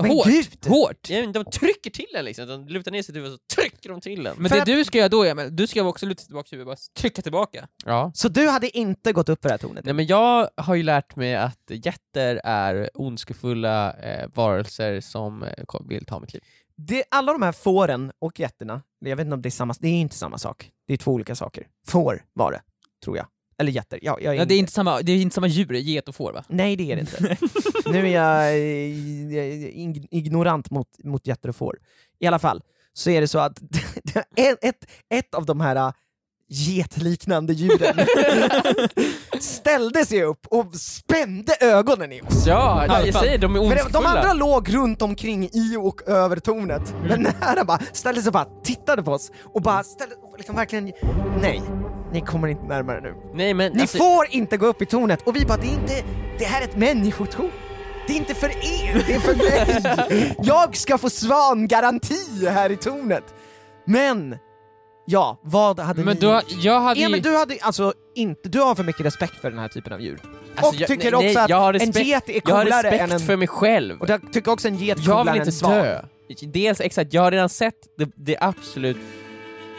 [0.02, 0.26] Men Hårt?
[0.26, 0.66] gud!
[0.66, 1.10] Hårt?
[1.10, 3.88] Ja, men De trycker till den liksom, de lutar ner sitt huvud och så trycker
[3.88, 4.36] de till den.
[4.38, 6.66] Men För det att- du ska göra då Emil, du ska också luta tillbaka huvudet
[6.68, 7.68] och bara trycka tillbaka.
[7.84, 8.10] Ja.
[8.14, 9.84] Så du hade inte gått upp på det här tornet?
[9.84, 15.50] Nej men jag har ju lärt mig att jätter är ondskefulla eh, varelser som eh,
[15.88, 16.42] vill ta mitt liv.
[16.76, 19.88] Det, alla de här fåren och getterna, jag vet inte om det är samma, det
[19.88, 20.70] är inte samma sak.
[20.86, 21.66] Det är två olika saker.
[21.86, 22.62] Får var det,
[23.04, 23.26] tror jag.
[23.58, 25.72] Eller getter, ja, jag är Ja, det, är inte samma, det är inte samma djur,
[25.74, 26.44] get och får va?
[26.48, 27.36] Nej det är det inte.
[27.90, 31.78] nu är jag ig- ignorant mot, mot getter och får.
[32.18, 33.62] I alla fall, så är det så att
[34.36, 35.92] ett, ett, av de här
[36.48, 37.96] getliknande djuren
[39.40, 42.46] ställde sig upp och spände ögonen i oss.
[42.46, 43.22] Ja, Ja, jag fan.
[43.22, 44.00] säger de är ondskefulla.
[44.00, 48.28] de andra låg runt omkring i och över tornet, men den här bara ställde sig
[48.28, 50.92] och bara tittade på oss och bara ställde, liksom verkligen,
[51.42, 51.62] nej,
[52.12, 53.14] ni kommer inte närmare nu.
[53.34, 55.22] Nej men Ni alltså, får inte gå upp i tornet!
[55.26, 56.02] Och vi bara, det är inte,
[56.38, 57.50] det här är ett människotorn!
[58.06, 59.34] Det är inte för er, det är för
[60.10, 60.34] mig!
[60.42, 63.24] Jag ska få svangaranti här i tornet!
[63.86, 64.36] Men,
[65.04, 66.20] ja, vad hade Men ni...
[66.20, 67.06] du, jag hade ju...
[67.06, 70.00] Emil, du hade alltså inte, du har för mycket respekt för den här typen av
[70.00, 70.18] djur.
[70.56, 72.62] alltså, och jag- tycker nej, också att jag har en respekt, get är Jag har
[72.64, 73.20] coolare respekt än en...
[73.20, 74.00] för mig själv.
[74.00, 75.72] Och jag tycker också en get är Jag coolare vill än inte en svan.
[75.72, 76.00] dö.
[76.42, 78.96] Dels exakt, jag har redan sett det, det absolut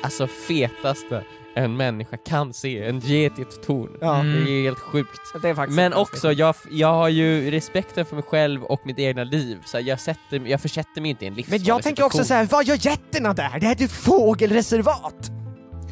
[0.04, 1.24] alltså fetaste
[1.56, 3.98] en människa kan se, en get i ett torn.
[4.02, 4.13] Ja.
[4.13, 5.22] Det är helt sjukt.
[5.41, 9.00] Det är faktiskt Men också, jag, jag har ju respekten för mig själv och mitt
[9.00, 12.04] egna liv, så jag, sätter, jag försätter mig inte i en livsfarlig Men jag tänker
[12.04, 12.48] också situation.
[12.48, 13.60] så här, vad gör getterna där?
[13.60, 15.32] Det här är ett fågelreservat!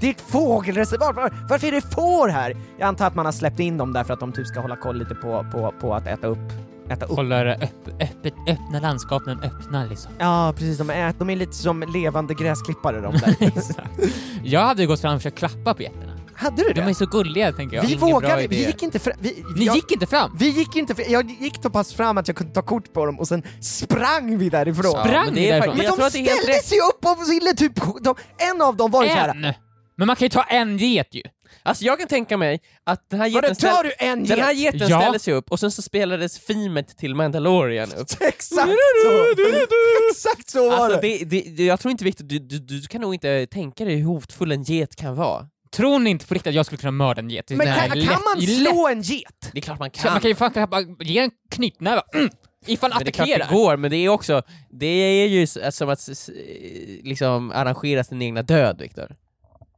[0.03, 2.57] Det är ett fågelreservat, Var, varför är det får här?
[2.79, 4.97] Jag antar att man har släppt in dem därför att de typ ska hålla koll
[4.97, 6.37] lite på, på, på att äta upp,
[6.89, 7.11] äta upp.
[7.15, 10.11] Håller öpp, öppet, öppna landskapen öppna liksom.
[10.19, 13.51] Ja precis, de är, de är lite som levande gräsklippare de där.
[14.43, 16.13] Jag hade ju gått fram och försökt klappa på getterna.
[16.35, 16.95] Hade du De är det?
[16.95, 17.83] så gulliga tänker jag.
[17.83, 20.35] Vi Ingen vågade, vi gick inte fram, vi, Ni jag, gick inte fram?
[20.39, 23.05] vi gick inte fram, jag gick så pass fram att jag kunde ta kort på
[23.05, 24.91] dem och sen sprang vi därifrån.
[24.95, 25.77] Ja, Sprang men ni det är därifrån?
[25.77, 26.65] Men jag de tror att det är helt ställde rätt.
[26.65, 28.15] sig upp och ville typ, de,
[28.53, 29.53] en av dem var ju såhär, En!
[29.95, 31.21] Men man kan ju ta en get ju.
[31.63, 34.39] Alltså jag kan tänka mig att den här vadå geten, tar ställ, du en den
[34.39, 34.73] här get?
[34.73, 34.99] geten Ja.
[35.01, 38.07] ställde sig upp och sen så spelades fimet till Mandalorian upp.
[38.21, 38.61] Exakt så!
[40.11, 41.23] Exakt så var Alltså det!
[41.25, 44.05] det, det, jag tror inte Victor, du, du, du kan nog inte tänka dig hur
[44.05, 45.47] hotfull en get kan vara.
[45.71, 47.49] Tror ni inte på riktigt att jag skulle kunna mörda en get?
[47.49, 48.49] Men kan, lätt- kan man lätt.
[48.69, 49.49] slå en get?
[49.51, 50.11] Det är klart man Så kan.
[50.11, 52.29] Man kan ju fan ge en knytnäve, mm,
[52.65, 53.47] ifall men det är klart attackerar.
[53.49, 56.09] det går, men det är också, det är ju som att
[57.03, 59.15] liksom arrangera sin egna död Viktor.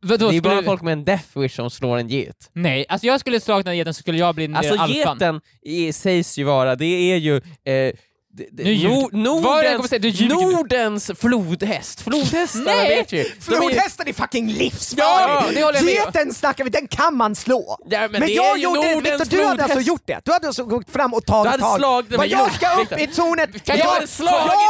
[0.08, 2.50] Vadå, Det är bara skulle- folk med en death wish som slår en get.
[2.54, 4.92] Nej, alltså jag skulle slagit den geten så skulle jag bli den Alltså alfan.
[5.18, 7.94] geten i, sägs ju vara, det är ju eh,
[8.38, 10.58] det- det- Nu ljug- Nor- Vad är det jag kommer Nordens, säga?
[10.58, 12.02] Nordens flodhäst.
[12.02, 12.96] Flodhästarna Nej!
[12.96, 13.20] vet ju.
[13.20, 15.60] Är- Flodhästen är fucking livsfarlig!
[15.62, 15.72] Ja.
[15.82, 17.78] Geten snackar vi, den kan man slå!
[17.90, 19.88] Ja, men Men, det är jag gjorde det, Victor, du hade alltså flodhäst.
[19.88, 20.20] gjort det!
[20.26, 21.78] Du hade alltså gått fram och Du tagit hade tag.
[21.80, 23.64] slagit Men jag ska upp i tornet!
[23.66, 24.04] Kan jag, jag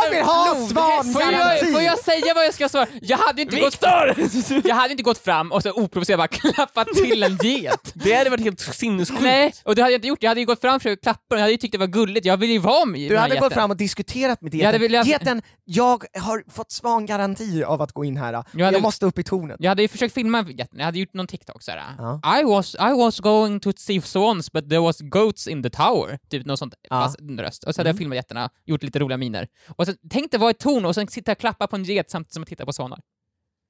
[0.06, 1.13] jag vill ha flodhäst?
[1.13, 2.88] Får jag, får jag säga vad jag ska svara?
[3.01, 3.78] Jag hade inte gått
[4.63, 7.91] jag hade inte gått fram och så oprovocerat bara klappat till en get.
[7.93, 9.21] Det hade varit helt sinnessjukt.
[9.21, 10.23] Nej, och det hade jag inte gjort.
[10.23, 11.88] Jag hade ju gått fram och försökt klappa den, jag hade ju tyckt det var
[11.88, 12.25] gulligt.
[12.25, 13.54] Jag ville ju vara med Du den här hade gått.
[13.56, 14.82] Fram och diskuterat med Jag geten.
[14.82, 18.44] velat- Geten, jag har fått svangaranti av att gå in här.
[18.54, 19.56] Jag, hade- måste upp i tornet.
[19.60, 21.84] Jag hade ju försökt filma geten, jag hade gjort någon TikTok såhär.
[21.98, 22.39] Ja.
[22.39, 26.20] I, was, I was going to see swans but there was goats in the tower.
[26.30, 27.04] Typ något sånt, Ja.
[27.04, 27.63] fast en röst.
[27.63, 29.48] Och så hade jag filmat getterna, gjort lite roliga miner.
[29.76, 32.34] Och så tänkte vara ett torn och sen sitta och klappa på en get samtidigt
[32.34, 33.00] som jag tittar på svanar.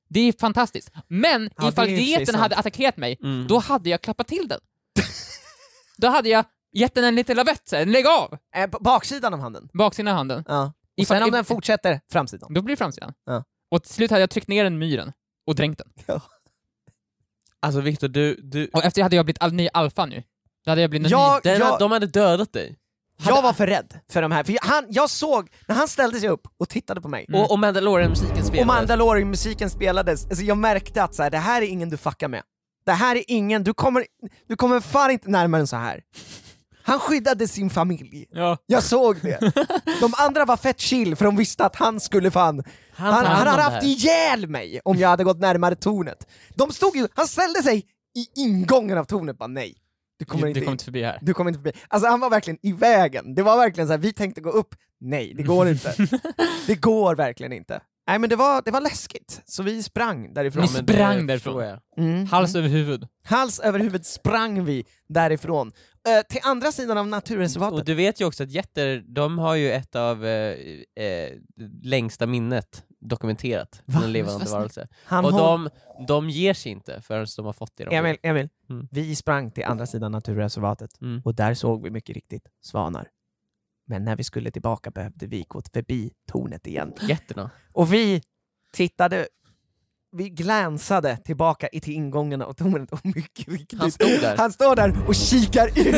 [0.10, 0.92] Det är fantastiskt.
[1.08, 2.38] Men Ja, ifall i geten sant.
[2.38, 3.48] hade attackerat mig, Mm.
[3.48, 4.60] då hade jag klappat till den.
[5.98, 8.38] då hade jag gett den en liten lavett såhär, lägg av!
[8.56, 9.70] Eh, baksidan av handen.
[9.74, 10.44] Baksidan av handen.
[10.48, 10.64] Ja.
[10.98, 12.54] Och Ifall- sen om den fortsätter, framsidan.
[12.54, 13.14] Då blir det framsidan.
[13.26, 13.44] Ja.
[13.72, 15.12] Och till slut hade jag tryckt ner den myren
[15.48, 15.88] och dränkt den.
[16.06, 16.22] Ja.
[17.60, 20.24] Alltså Viktor, du, du Och efter hade jag blivit all, ny alfa nu.
[20.66, 21.52] Då hade jag blivit Jag- ny...
[21.52, 22.78] den, jag- de hade dödat dig.
[23.26, 26.20] Jag var för rädd för de här, för jag, han, jag såg, när han ställde
[26.20, 28.68] sig upp och tittade på mig, Och, och Mandalorian-musiken och spelades.
[28.68, 32.44] Mandalorian-musiken spelades, alltså jag märkte att så här, det här är ingen du fuckar med.
[32.86, 34.06] Det här är ingen, du kommer,
[34.48, 36.02] du kommer fan inte närmare än så här.
[36.88, 38.26] Han skyddade sin familj.
[38.32, 38.58] Ja.
[38.66, 39.40] Jag såg det.
[40.02, 42.64] De andra var fett chill för de visste att han skulle fan...
[42.92, 46.28] Han, han om hade haft ihjäl mig om jag hade gått närmare tornet.
[46.56, 47.78] De stod ju, han ställde sig
[48.18, 49.76] i ingången av tornet bara nej.
[50.20, 50.74] Du kommer Du, inte du kommer in.
[50.74, 51.18] inte förbi här.
[51.22, 51.72] Du kommer inte förbi.
[51.88, 53.36] Alltså han var verkligen i vägen.
[53.36, 54.76] Det var verkligen så här, vi tänkte gå upp.
[55.00, 55.96] Nej, det går inte.
[56.68, 57.82] det går verkligen inte.
[58.08, 60.64] Nej men det var, det var läskigt, så vi sprang därifrån.
[60.64, 61.64] Ni men det sprang därifrån.
[61.64, 61.80] jag.
[61.98, 62.26] Mm.
[62.26, 63.08] Hals över huvud.
[63.24, 65.72] Hals över huvud sprang vi därifrån.
[66.08, 67.80] Eh, till andra sidan av naturreservatet.
[67.80, 70.58] Och du vet ju också att jätter, de har ju ett av eh,
[71.06, 71.32] eh,
[71.84, 73.94] längsta minnet dokumenterat Va?
[73.94, 74.88] från en levande varelse.
[75.06, 75.70] Han Och de,
[76.08, 77.96] de ger sig inte förrän de har fått det de.
[77.96, 78.50] Emil, Emil.
[78.70, 78.88] Mm.
[78.92, 81.22] vi sprang till andra sidan naturreservatet Mm.
[81.26, 83.08] och där såg vi mycket riktigt svanar.
[83.88, 86.94] Men när vi skulle tillbaka behövde vi gå förbi tornet igen.
[87.08, 87.50] Jätterna.
[87.74, 88.22] Och vi
[88.74, 89.28] tittade,
[90.18, 94.38] vi glänsade tillbaka i till ingången av tornet och mycket riktigt, Han stod där.
[94.38, 95.96] han står där och kikar ut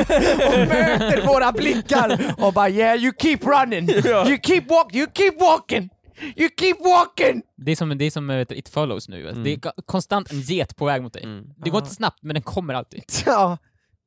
[0.48, 3.90] och möter våra blickar och bara yeah you keep running,
[4.30, 5.90] you keep walking, you keep walking,
[6.36, 7.42] you keep walking!
[7.58, 9.30] Det är som, det är som eh, vet It follows nu.
[9.30, 9.44] Mm.
[9.44, 11.24] Det är ko- konstant en get på väg mot dig.
[11.24, 11.46] Mm.
[11.58, 13.04] Det går inte snabbt, men den kommer alltid.
[13.26, 13.58] Ja,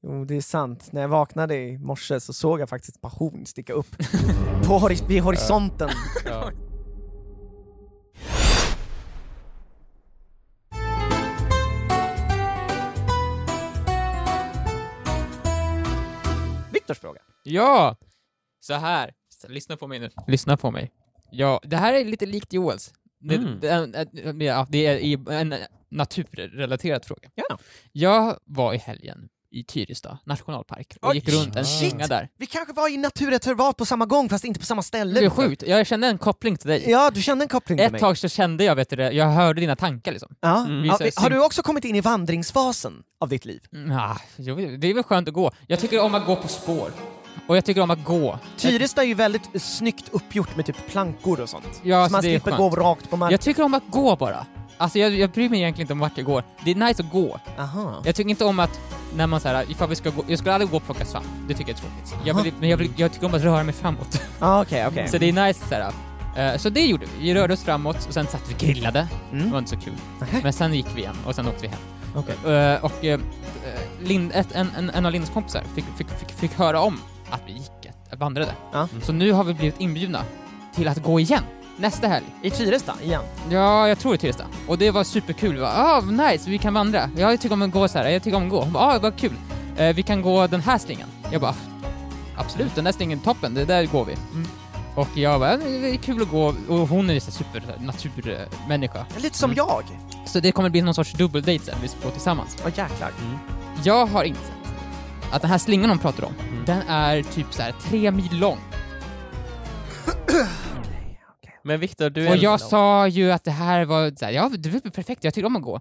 [0.03, 0.93] jo det är sant.
[0.93, 3.91] När jag vaknade i morse så såg jag faktiskt horn sticka upp
[4.67, 5.91] på hori- vid horisonten.
[6.25, 6.51] Ja.
[16.73, 17.21] Viktors fråga.
[17.45, 17.97] Ja!
[18.61, 19.13] Så här.
[19.49, 20.11] Lyssna på mig nu.
[20.27, 20.91] Lyssna på mig.
[21.31, 22.95] Ja, det här är lite likt Joels.
[23.21, 23.61] Det, Mm.
[23.61, 25.55] det, är- ja, det är i- en
[25.89, 27.31] naturrelaterad fråga.
[27.35, 27.59] Ja.
[27.93, 31.79] Jag var i helgen i Tyresta nationalpark och Oj, gick runt en shit.
[31.79, 32.29] slinga där.
[32.39, 35.21] Vi kanske var i naturreservat på samma gång fast inte på samma ställe.
[35.21, 36.85] Det är sjukt, jag kände en koppling till dig.
[36.91, 38.01] Ja, du kände en koppling till Ett mig.
[38.01, 40.35] tag så kände jag, vet du det, jag hörde dina tankar liksom.
[40.41, 40.65] Ja.
[40.65, 40.85] Mm.
[40.85, 43.63] Ja, har du också kommit in i vandringsfasen av ditt liv?
[43.73, 43.99] Mm,
[44.37, 45.51] jo, det är väl skönt att gå.
[45.67, 46.93] Jag tycker om att gå på spår.
[47.47, 48.39] Och jag tycker om att gå.
[48.57, 51.81] Tyresta är ju väldigt snyggt uppgjort med typ plankor och sånt.
[51.83, 53.33] Ja, så så man det är slipper gå rakt på marken.
[53.33, 54.47] Jag tycker om att gå bara.
[54.81, 56.43] Alltså jag, jag bryr mig egentligen inte om vart jag går.
[56.65, 57.41] Det är nice att gå.
[57.59, 58.03] Aha.
[58.05, 58.81] Jag tycker inte om att,
[59.17, 61.27] när man såhär, ifall vi ska gå, jag skulle aldrig gå och plocka svamp.
[61.49, 62.27] Det tycker jag är tråkigt.
[62.27, 64.23] Jag vill, men jag, vill, jag tycker om att röra mig framåt.
[64.39, 65.09] Ah, Okej, okej.
[65.09, 65.93] Så det är nice såhär.
[66.37, 67.23] Eh, så det gjorde vi.
[67.27, 69.09] Vi rörde oss framåt och sen satt vi och grillade.
[69.31, 69.51] Det Mm.
[69.51, 69.93] var inte så kul.
[70.21, 70.41] Nähä.
[70.43, 71.79] Men sen gick vi igen och sen åkte vi hem.
[72.15, 72.55] Okej.
[72.55, 73.21] Eh, och eh,
[74.03, 77.43] Lind, ett, en, en, en av Linds kompisar fick, fick, fick, fick höra om att
[77.47, 78.53] vi gick, vandrade.
[78.73, 78.89] Ja.
[79.03, 80.23] Så nu har vi blivit inbjudna
[80.75, 81.43] till att gå igen.
[81.81, 82.25] Nästa helg.
[82.43, 83.23] I Tyresta, igen.
[83.51, 84.45] Ja, jag tror är Tyresta.
[84.67, 85.55] Och det var superkul.
[85.55, 87.11] Vi bara, ah, nice, vi kan vandra.
[87.17, 88.09] Ja, Jag tycker om att gå så här.
[88.09, 88.61] jag tycker om att gå.
[88.61, 89.33] Hon bara, ah, vad kul.
[89.77, 91.09] Eh, vi kan gå den här slingan.
[91.33, 91.55] Jag bara,
[92.37, 94.13] absolut, den där slingan är toppen, det där går vi.
[94.13, 94.49] Mm.
[94.95, 99.07] Och jag bara, det är kul att gå, och hon är så super naturmänniska.
[99.19, 99.57] Lite som Mm.
[99.69, 99.85] jag.
[100.27, 102.57] Så det kommer bli någon sorts dubbeldate sen, vi ska gå tillsammans.
[102.65, 103.11] Åh jäklar.
[103.85, 104.53] Jag har insett
[105.33, 106.65] att den här slingan hon pratar om, Mm.
[106.65, 108.59] den är typ så här tre mil lång.
[111.65, 114.33] Men Viktor, du är Och en- jag sa ju att det här var så här,
[114.33, 115.81] ja det är perfekt, jag tycker om att gå.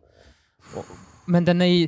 [1.26, 1.88] Men den är ju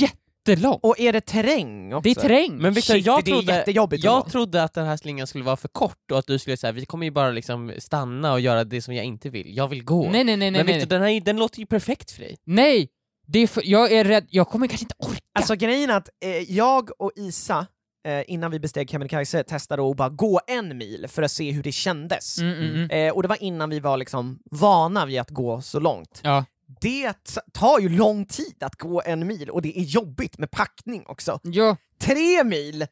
[0.00, 0.78] jättelång.
[0.82, 2.02] Och är det terräng också?
[2.02, 2.56] Det är terräng.
[2.56, 5.56] Men Viktor, Shit, jag, det är trodde, jag trodde att den här slingan skulle vara
[5.56, 8.64] för kort och att du skulle säga vi kommer ju bara liksom stanna och göra
[8.64, 9.56] det som jag inte vill.
[9.56, 10.02] Jag vill gå.
[10.10, 10.50] Nej, nej, nej, nej.
[10.50, 10.74] Men nej.
[10.74, 12.36] Viktor, den, här, den låter ju perfekt för dig.
[12.44, 12.88] nej.
[13.32, 15.20] Det är för, jag är rädd, jag kommer kanske inte orka.
[15.38, 17.66] Alltså grejen är att eh, jag och Isa,
[18.04, 21.62] eh, innan vi besteg Kebnekaise, testade att bara gå en mil för att se hur
[21.62, 22.38] det kändes.
[22.38, 22.90] mm, mm, mm.
[22.90, 26.20] Eh, och det var innan vi var liksom vana vid att gå så långt.
[26.24, 26.44] Ja.
[26.80, 27.14] Det
[27.52, 31.40] tar ju lång tid att gå en mil och det är jobbigt med packning också.
[31.42, 32.86] Ja, Tre mil!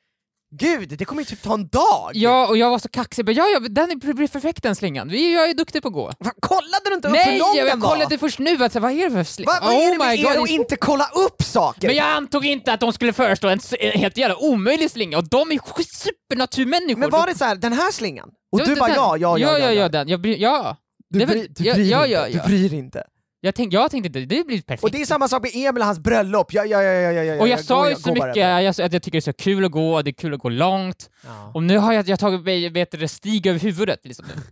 [0.50, 2.10] Gud, det kommer ju typ ta en dag!
[2.14, 5.10] ja, och jag var så kaxig, bara, ja, ja, den blir perfekt den slingan.
[5.10, 6.12] Jag är duktig på att gå.
[6.18, 7.88] Va, kollade du inte upp Nej, hur lång jag, den var?
[7.90, 9.50] kollade först nu, att, vad är det för slinga?
[9.50, 11.86] Va, vad är det med er det är att inte kolla upp saker?
[11.88, 13.60] Men jag antog inte att de skulle föreslå en,
[13.94, 17.00] helt jävla omöjlig slinga, och de är supernaturmänniskor.
[17.00, 18.28] Men var De- det så här, den här slingan?
[18.52, 20.08] Och Ja, du den- bara ja, ja, ja, ja, ja, ja, den.
[20.08, 20.76] Jag bryr, ja.
[21.10, 22.42] Du, bry, du ja, bryr ja, inte, ja, ja.
[22.42, 23.02] du bryr inte.
[23.40, 24.82] Jag, tänk, jag tänkte inte, det blir perfekt.
[24.84, 27.40] Och det är samma sak med Emil och hans bröllop, ja, ja, ja, ja, ja,
[27.40, 29.64] Och jag går- sa ju så mycket jag, att jag tycker det är så kul
[29.64, 31.50] att gå, och det är kul att gå långt, Ja.
[31.54, 34.34] och nu har jag, jag tagit vet du, det, stig över huvudet liksom nu.
[34.34, 34.42] Du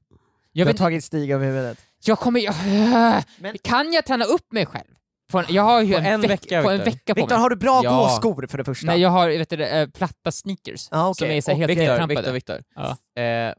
[0.53, 1.79] Jag, har vet, tagit stig över huvudet.
[2.05, 2.55] jag kommer, jag,
[3.39, 4.85] Men- kan jag träna upp mig själv?
[5.31, 7.39] På en, jag har ju en, en veck- vecka, på en vecka på Viktor, mig.
[7.43, 7.91] har du bra Ja.
[8.03, 8.87] gåskor för det första?
[8.87, 11.15] Nej, jag har vet du, eh, platta sneakers, Ja, okej.
[11.29, 12.33] som är så helt Viktor, nedtrampade.
[12.33, 12.97] Viktor, Viktor.
[13.15, 13.23] Ja.
[13.23, 13.55] Eh,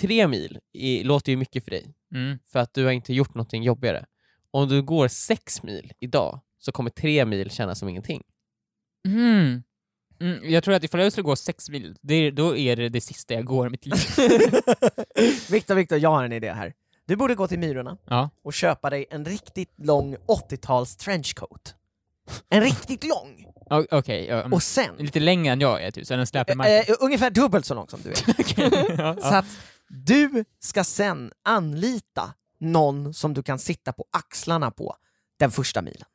[0.00, 2.38] tre mil i, låter ju mycket för dig, Mm.
[2.52, 4.04] för att du har inte gjort någonting jobbigare.
[4.54, 8.22] Om du går sex mil idag så kommer tre mil kännas som ingenting.
[9.08, 9.62] Mm.
[10.20, 13.00] Mm, jag tror att ifall jag skulle gå sex mil, det, då är det det
[13.00, 13.94] sista jag går i mitt liv.
[15.50, 16.72] Viktor, Viktor, jag har en idé här.
[17.06, 18.30] Du borde gå till Myrorna Ja.
[18.44, 21.74] och köpa dig en riktigt lång 80-tals trenchcoat.
[22.48, 23.46] En riktigt lång!
[23.90, 24.52] Okej, ja, mm.
[24.52, 26.84] Och sen, lite längre än jag är typ, så den släpar marken.
[26.88, 28.98] eh, ungefär dubbelt så lång som du är.
[28.98, 29.46] ja, Så att
[29.88, 32.34] du ska sen anlita
[32.64, 34.96] någon som du kan sitta på axlarna på
[35.38, 36.08] den första milen.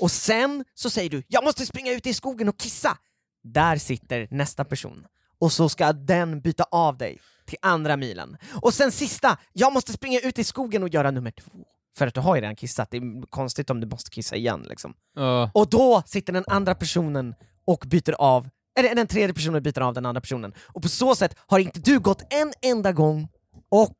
[0.00, 2.98] Och sen så säger du “jag måste springa ut i skogen och kissa”.
[3.42, 5.06] Där sitter nästa person.
[5.38, 8.36] Och så ska den byta av dig till andra milen.
[8.62, 11.58] Och sen sista, “jag måste springa ut i skogen och göra nummer två”.
[11.96, 14.62] För att du har ju redan kissat, det är konstigt om du måste kissa igen
[14.68, 14.94] liksom.
[15.14, 15.50] Ja.
[15.54, 17.34] Och då sitter den andra personen
[17.66, 20.54] och byter av, eller den tredje personen byter av den andra personen.
[20.58, 23.28] Och på så sätt har inte du gått en enda gång,
[23.68, 23.98] och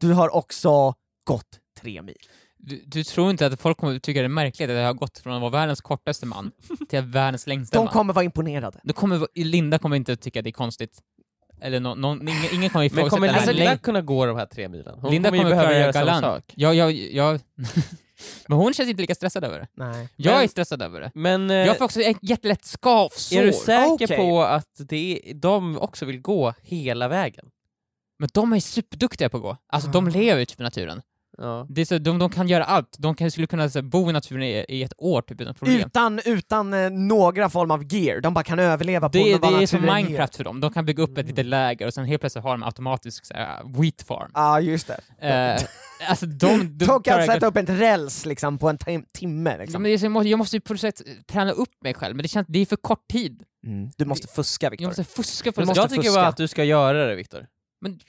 [0.00, 2.16] du har också gått tre mil.
[2.56, 5.18] Du, du tror inte att folk kommer tycka det är märkligt att jag har gått
[5.18, 6.50] från att vara världens kortaste man
[6.88, 7.92] till världens längsta De man?
[7.92, 8.80] kommer vara imponerade.
[8.84, 10.98] Då kommer, Linda kommer inte tycka det är konstigt.
[11.60, 13.46] Eller nå- någon, ingen, ingen kommer Men ifrågasätta kommer det här.
[13.52, 14.98] Linda längd- kunna gå de här tre milen?
[15.00, 16.24] Hon Linda kommer kommer behöva klara göra det samma galant.
[16.44, 16.52] sak.
[16.56, 17.40] Jag, jag, jag...
[18.48, 19.66] Men hon känns inte lika stressad över det.
[19.74, 20.08] Nej.
[20.16, 21.10] Jag Men- är stressad över det.
[21.14, 23.36] Men eh, Jag får också ett jättelätt skavsår.
[23.38, 24.16] är du säker Okej.
[24.16, 27.44] på att det är, de också vill gå hela vägen?
[28.18, 29.56] Men de är superduktiga på att gå.
[29.68, 30.10] Alltså de Ah.
[30.10, 31.02] lever ju typ i naturen.
[31.38, 31.66] Ja.
[31.68, 32.96] Det är så, de, de kan göra allt.
[32.98, 35.80] De kan, skulle kunna så, bo i naturen i, i ett år typ utan problem.
[35.86, 39.62] Utan, utan eh, några form av gear, de bara kan överleva på Det, vad det
[39.62, 39.94] är som ger.
[39.94, 40.60] Minecraft för dem.
[40.60, 43.34] De kan bygga upp ett litet läger och sen helt plötsligt har de automatisk så
[43.34, 44.30] här, wheat farm.
[44.34, 45.28] Ja, just det.
[45.28, 45.62] Eh,
[46.10, 46.46] alltså de...
[46.46, 49.50] de De kan klarar- sätta upp en räls liksom, på en tim- timme.
[49.50, 49.82] Ja, Liksom.
[49.82, 51.94] men det är så, jag, måste, jag måste ju på något sätt träna upp mig
[51.94, 53.42] själv, men det känns det är för kort tid.
[53.66, 53.90] Mm.
[53.96, 54.82] Du måste fuska, Viktor.
[54.84, 55.80] Jag måste fuska på Du måste.
[55.80, 56.20] Jag tycker fuska.
[56.20, 57.46] bara att du ska göra det Viktor.
[57.80, 58.00] Men,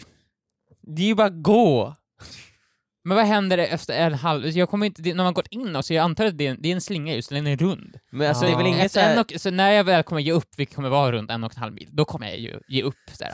[0.82, 1.96] Det är ju bara gå!
[3.04, 4.48] men vad händer efter en halv...
[4.48, 6.52] Jag kommer inte, det, när man gått in och så jag antar att det är
[6.52, 7.96] en, det är en slinga just, den är rund.
[8.12, 8.50] Men alltså Ja.
[8.50, 9.36] det är väl inget Efter en såhär...
[9.36, 11.62] och, så när jag väl kommer ge upp, vilket kommer vara runt en och en
[11.62, 12.96] halv mil, då kommer jag ju ge upp.
[13.12, 13.34] Så här.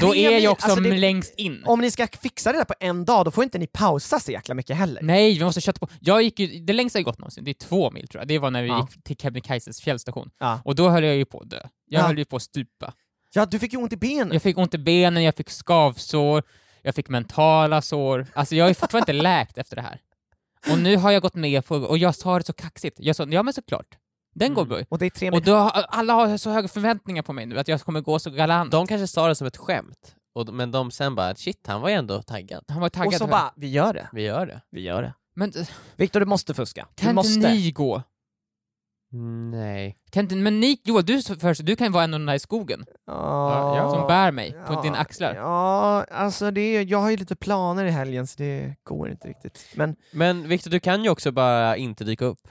[0.00, 1.62] Då är jag också alltså, det- längst in.
[1.64, 4.32] Om ni ska fixa det där på en dag, då får inte ni pausa så
[4.32, 5.02] jäkla mycket heller.
[5.02, 5.88] Nej, vi måste köta på.
[6.00, 8.28] Jag gick ju, det längsta jag gått någonsin, det är två mil tror jag.
[8.28, 8.88] Det var när vi Ja.
[8.94, 10.30] gick till Kebnekaises fjällstation.
[10.38, 10.60] Ja.
[10.64, 11.60] Och då höll jag ju på att dö.
[11.86, 12.06] Jag Ja.
[12.06, 12.92] höll ju på att stupa.
[13.34, 14.32] Ja, du fick ju ont i benen.
[14.32, 16.42] Jag fick ont i benen, jag fick skavsår,
[16.82, 18.26] jag fick mentala sår.
[18.34, 20.00] Alltså jag är fortfarande inte läkt efter det här.
[20.72, 23.24] Och nu har jag gått med på, och jag sa det så kaxigt, jag sa
[23.28, 23.86] ja men såklart,
[24.34, 24.78] den går bra.
[24.88, 27.58] Och det är tre Och då, har- alla har så höga förväntningar på mig nu,
[27.58, 28.70] att jag kommer gå så galant.
[28.70, 31.88] De kanske sa det som ett skämt, och, men de sen bara shit, han var
[31.88, 32.64] ju ändå taggad.
[32.68, 33.06] Han var taggad.
[33.08, 34.08] Och så bara, vi gör det.
[34.12, 34.60] Vi gör det.
[34.70, 35.14] Vi gör det.
[35.34, 35.52] Men
[35.96, 36.80] Viktor, du måste fuska.
[36.80, 37.52] kan du inte måste.
[37.52, 38.02] ni gå?
[39.14, 39.96] Nej.
[40.10, 42.34] Kan inte, men ni, Joel, du först, du kan ju vara en av de där
[42.34, 45.34] i skogen, Ja, som bär mig på ja, dina axlar.
[45.34, 49.28] Ja, alltså det är, jag har ju lite planer i helgen så det går inte
[49.28, 49.66] riktigt.
[49.74, 52.48] Men Men Viktor, du kan ju också bara inte dyka upp.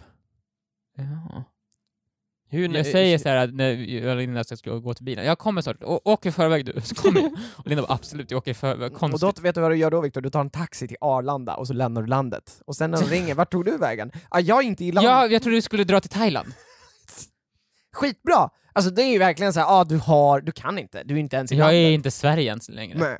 [0.97, 1.43] Ja.
[2.52, 5.40] Hur, Jag säger så här att när jag och Linda ska gå till bilen, jag
[5.40, 7.32] kommer snart, åk i förväg du, så kommer jag.
[7.58, 9.36] Och Linda bara absolut, jag åker i förväg, och konstigt.
[9.36, 10.22] då vet du vad du gör då Viktor?
[10.22, 12.62] Du tar en taxi till Arlanda och så lämnar du landet.
[12.66, 14.12] Och sen när de ringer, vart tog du vägen?
[14.30, 15.10] Ah, jag är inte i landet.
[15.12, 16.54] Ja, jag trodde du skulle dra till Thailand.
[17.94, 18.50] Skitbra!
[18.74, 21.20] Alltså det är ju verkligen så här, ah, du har, du kan inte, du är
[21.20, 21.76] inte ens i Jag landet.
[21.76, 22.98] är inte i Sverige ens längre.
[23.00, 23.18] Nej.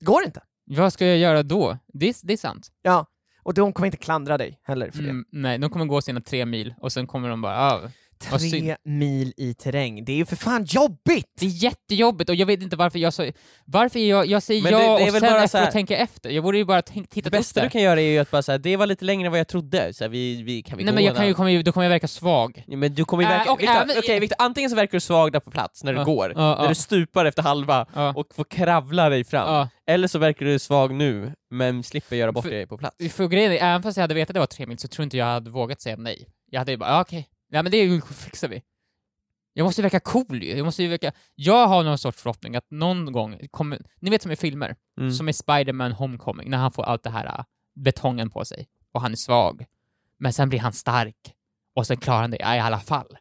[0.00, 0.40] Går inte.
[0.66, 1.78] Vad ska jag göra då?
[1.92, 2.68] Det, är- det är sant.
[2.82, 3.06] Ja,
[3.42, 6.46] och de kommer inte klandra dig heller för Mm, nej, de kommer gå sina tre
[6.46, 7.90] mil och sen kommer de bara, ah, det.
[8.18, 11.26] Tre mil i terräng, det är ju för fan jobbigt!
[11.40, 13.24] Det är jättejobbigt och jag vet inte varför jag sa,
[13.64, 15.66] varför jag, jag säger Men ja det- det är och väl sen bara efter här-
[15.66, 16.30] att tänka efter.
[16.30, 17.72] Jag borde ju bara tänk, Det tittat bästa upp du det.
[17.72, 19.94] kan göra är ju att bara säga det var lite längre än vad jag trodde,
[19.94, 21.72] så här, vi, vi, kan vi Nej gå men jag kan ju, kommer ju, då
[21.72, 22.64] kommer jag verka svag.
[22.66, 23.52] Ja, men du kommer ju Äh, verka...
[23.52, 25.98] och Victor, även- okej, Victor, antingen så verkar du svag där på plats när du
[25.98, 26.68] Ja, går, ja, när ja.
[26.68, 29.66] du stupar efter halva och får kravla dig fram.
[29.88, 32.96] Eller så verkar du svag nu, men slipper göra bort För- dig på plats.
[33.14, 35.04] För grejen är, även fast jag hade vetat att det var tre mil så tror
[35.04, 36.26] inte jag hade vågat säga nej.
[36.50, 38.62] Jag hade ju bara, okej, ja men det fixar vi.
[39.52, 41.12] Jag måste ju verka cool ju, jag måste ju verka...
[41.34, 43.80] Jag har någon sorts förhoppning att någon gång kommer...
[44.00, 45.12] Ni vet som i filmer, Mm.
[45.12, 49.00] som i Spider-Man Homecoming, när han får allt det här äh, betongen på sig, och
[49.00, 49.64] han är svag.
[50.18, 51.16] Men sen blir han stark,
[51.74, 53.18] och sen klarar han det i alla fall.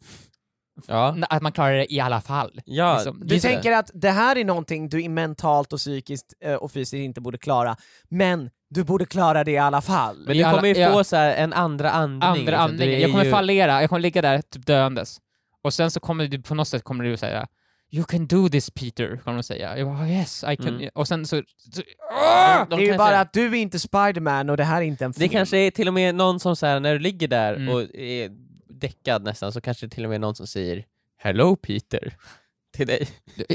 [0.87, 2.61] Ja, Att man klarar det i alla fall.
[2.65, 6.53] ja Liksom, Du det tänker att det här är någonting du mentalt och psykiskt eh,
[6.53, 7.75] och fysiskt inte borde klara,
[8.09, 10.17] men du borde klara det i alla fall.
[10.27, 10.91] men du alla- kommer ju ja.
[10.91, 12.23] få så här en andra andning.
[12.23, 12.59] andra liksom.
[12.61, 13.01] andningen.
[13.01, 15.17] Jag kommer ju- fallera, jag kommer ligga där typ döendes.
[15.63, 17.47] Och sen så kommer du på något sätt kommer du säga
[17.91, 19.77] You can do this Peter, kommer de säga.
[19.77, 20.67] Jag bara, yes, I can.
[20.67, 20.89] Mm.
[20.93, 21.41] Och sen så...
[21.75, 21.81] så
[22.13, 22.65] Ah!
[22.69, 25.11] det är ju bara att du är inte Spiderman och det här är inte en
[25.11, 25.29] Det film.
[25.31, 27.69] kanske är till och med någon som så här, när du ligger där Mm.
[27.75, 28.29] och är
[28.69, 30.85] däckad nästan, så kanske det till och med någon som säger
[31.17, 32.13] Hello Peter
[32.75, 33.07] till dig.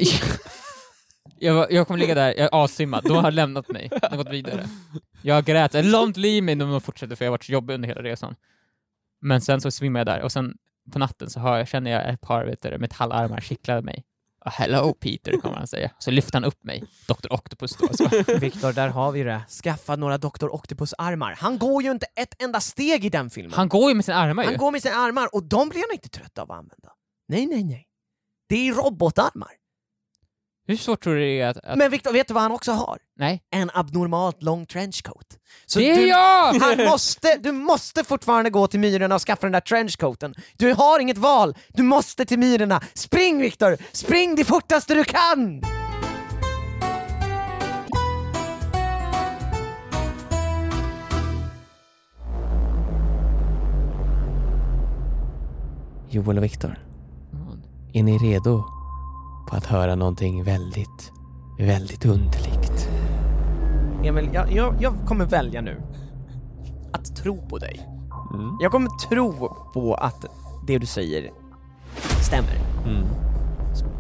[1.39, 4.31] jag, jag kommer ligga där, jag är assymmad, de har lämnat mig, de har gått
[4.33, 4.69] vidare.
[5.23, 7.75] Jag grät, la inte i mig när de fortsatte för jag har varit så jobbig
[7.75, 8.35] under hela resan.
[9.21, 10.57] Men sen så svimmar jag där och sen
[10.93, 14.05] på natten så hör jag, känner jag ett par vet du, metallarmar kittla mig.
[14.45, 15.91] Oh, hello Peter, kommer han säga.
[15.99, 17.33] Så lyfter han upp mig, Dr.
[17.33, 17.89] Octopus då.
[17.93, 18.09] Så.
[18.39, 19.43] Viktor, där har vi det.
[19.63, 20.49] Skaffa några Dr.
[20.49, 21.35] Octopus-armar.
[21.39, 23.53] Han går ju inte ett enda steg i den filmen.
[23.53, 24.49] Han går ju med sina armar ju.
[24.49, 26.93] Han går med sina armar och de blir han inte trött av att använda.
[27.29, 27.87] Nej, nej, nej.
[28.49, 29.51] Det är robotarmar.
[30.71, 31.57] Hur svårt tror du det är att...
[31.57, 31.79] att...
[31.79, 32.99] Men Viktor, vet du vad han också har?
[33.17, 33.43] Nej.
[33.51, 35.27] En abnormalt lång trenchcoat.
[35.67, 36.55] Så det är du, jag!
[36.55, 40.35] han måste, du måste fortfarande gå till Myrorna och skaffa den där trenchcoaten.
[40.57, 42.81] Du har inget val, du måste till Myrorna.
[42.95, 43.77] Spring Viktor!
[43.93, 45.63] Spring det fortaste du kan!
[56.11, 56.79] Joel och Viktor,
[57.93, 58.80] är ni redo
[59.49, 61.13] på att höra någonting väldigt,
[61.59, 62.89] väldigt underligt?
[64.05, 65.83] Emil, jag, jag, jag kommer välja nu
[66.93, 67.87] att tro på dig.
[68.35, 68.57] Mm.
[68.61, 70.25] Jag kommer tro på att
[70.67, 71.31] det du säger
[72.23, 72.55] stämmer.
[72.87, 73.07] Mm.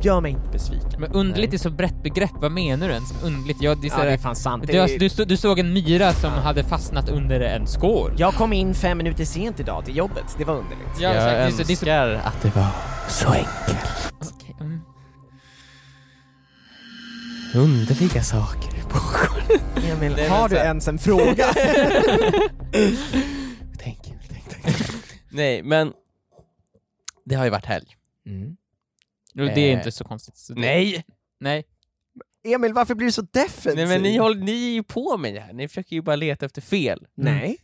[0.02, 1.00] Gör mig inte besviken.
[1.00, 3.62] Men underligt är så brett begrepp, vad menar du ens med underligt?
[3.62, 4.64] Jag, det är Ja, det är fan sant.
[4.66, 8.12] du, du, du såg en myra som hade fastnat under en skål.
[8.18, 11.00] Jag kom in fem minuter sent idag till jobbet, det var underligt.
[11.00, 11.58] Ja, jag exakt.
[11.58, 12.66] Det så- det så- önskar att det var
[13.08, 14.12] så enkelt.
[14.20, 14.54] Okej.
[17.54, 19.60] Underliga saker pågår.
[19.92, 21.46] Emil, Det är har du så här- ens en fråga?
[23.78, 23.98] Tänk,
[24.28, 24.76] tänk, tänk.
[25.30, 25.92] Nej, men
[27.24, 27.96] det har ju varit helg.
[28.26, 28.56] Mm.
[29.34, 30.36] Och Det är Eh, inte så konstigt.
[30.36, 31.04] Så det- Nej!
[31.40, 31.64] Nej.
[32.44, 33.74] Emil, varför blir du så defensiv?
[33.76, 36.16] Nej men ni, håller, ni är ju på med det här, ni försöker ju bara
[36.16, 37.06] leta efter fel.
[37.14, 37.58] Nej.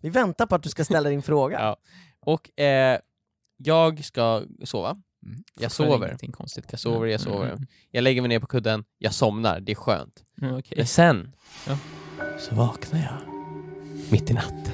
[0.00, 1.58] Vi väntar på att du ska ställa din fråga.
[1.60, 1.76] Ja.
[2.20, 2.98] Och eh,
[3.56, 4.96] jag ska sova.
[5.26, 5.42] Mm.
[5.60, 6.06] Jag sover.
[6.06, 6.64] Ingenting konstigt.
[6.70, 7.48] Jag sover, jag sover.
[7.52, 7.66] Mm.
[7.90, 10.14] Jag lägger mig ner på kudden, jag somnar, det är skönt.
[10.42, 10.74] Mm, okej.
[10.76, 11.32] Men sen
[11.66, 11.76] Ja.
[12.40, 13.14] så vaknar jag
[14.10, 14.72] mitt i natten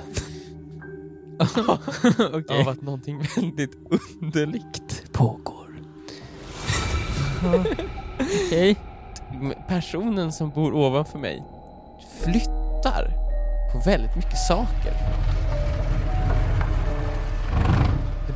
[2.32, 2.60] Okej.
[2.60, 3.74] av att någonting väldigt
[4.22, 5.80] underligt pågår.
[8.46, 8.76] Okej.
[9.68, 11.42] Personen som bor ovanför mig
[12.24, 13.10] flyttar
[13.72, 14.92] på väldigt mycket saker.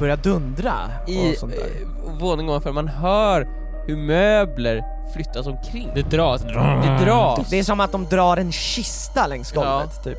[0.02, 0.74] Börjar dundra
[1.06, 1.60] I och sånt där.
[1.60, 3.48] eh, våningen ovanför, man hör
[3.86, 4.82] hur möbler
[5.14, 5.90] flyttas omkring.
[5.94, 6.42] Det dras.
[6.42, 7.50] Det dras.
[7.50, 10.18] Det är som att de drar en kista längs golvet, typ.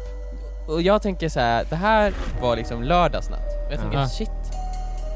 [0.67, 3.39] Och jag tänker så här, det här var liksom lördagsnatt.
[3.67, 4.07] Och jag tänker Ja.
[4.07, 4.29] shit,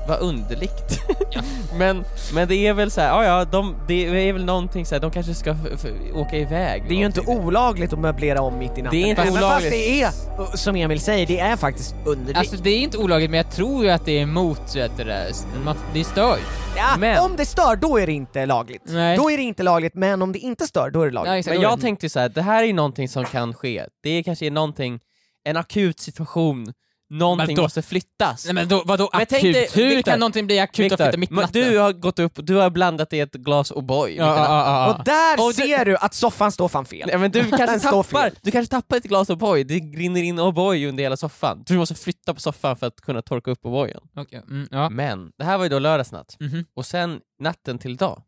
[0.08, 0.99] vad underligt.
[1.78, 2.03] men,
[2.34, 4.99] men det är väl så här, ja ja, de, det är väl någonting så här,
[4.99, 6.84] de kanske ska f- f- åka iväg.
[6.88, 8.99] Det är ju inte olagligt att möblera om mitt i natten.
[8.99, 9.72] Det är inte Även fast olagligt.
[9.72, 10.10] det är,
[10.58, 12.38] som Emil säger, det är faktiskt underligt.
[12.38, 15.03] Alltså det är inte olagligt, men jag tror ju att det är emot vet du,
[15.03, 15.32] det,
[15.66, 16.38] man, det stör.
[16.78, 18.82] ja, men- Om det stör, då är det inte lagligt.
[18.86, 19.18] Nej.
[19.18, 21.32] Då är det inte lagligt, men om det inte stör, då är det lagligt.
[21.32, 21.53] Ja, exakt.
[21.55, 23.86] Men jag det- tänkte så här, det här är någonting som kan ske.
[24.03, 24.99] Det är kanske är någonting,
[25.43, 26.74] en akut situation,
[27.10, 28.45] någonting Men då- måste flyttas.
[28.45, 29.30] Nej men då, vadå Men akut?
[29.30, 31.62] tänk dig- Hur Victor, kan någonting bli akut och Victor, flytta mitt i natten?
[31.62, 34.08] du har gått upp, du har blandat i ett glas O'boy.
[34.10, 34.95] Ja, ja, ja, ja.
[34.97, 37.08] Och där Och ser du att soffan står fan fel.
[37.08, 38.36] Nej, men du kanske tappar, fel.
[38.41, 41.64] du kanske tappar ett glas O'boy, det rinner in O'boy under hela soffan.
[41.66, 43.99] Du måste flytta på soffan för att kunna torka upp O'boyen.
[44.16, 44.89] Okej, mm, ja.
[44.89, 46.66] Men, det här var ju då lördagsnatt, Mhm.
[46.74, 48.22] och sen natten till dag,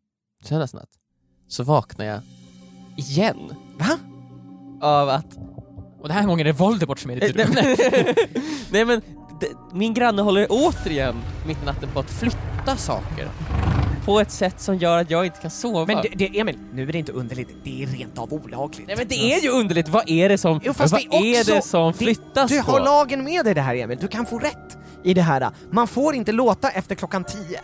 [0.44, 0.90] söndagsnatt,
[1.48, 2.20] så vaknar jag
[2.98, 3.98] igen Va?
[4.82, 5.38] av att
[6.02, 7.54] Och den här gången är det Voldemort som är i ditt Nej, rum.
[8.72, 9.02] nej, men,
[9.40, 11.16] det, min granne håller återigen
[11.48, 13.28] mitt i natten på att flytta saker.
[14.06, 15.86] På ett sätt som gör att jag inte kan sova.
[15.86, 18.88] Men det, det, Emil, nu är det inte underligt, det är rent av olagligt.
[18.88, 21.36] nej men det är ju underligt, vad är det som, Jo, fast vad det är
[21.36, 22.72] är också- det som det- flyttas Du på?
[22.72, 25.50] har lagen med dig det här Emil, du kan få rätt i det här.
[25.72, 27.60] Man får inte låta efter klockan tio.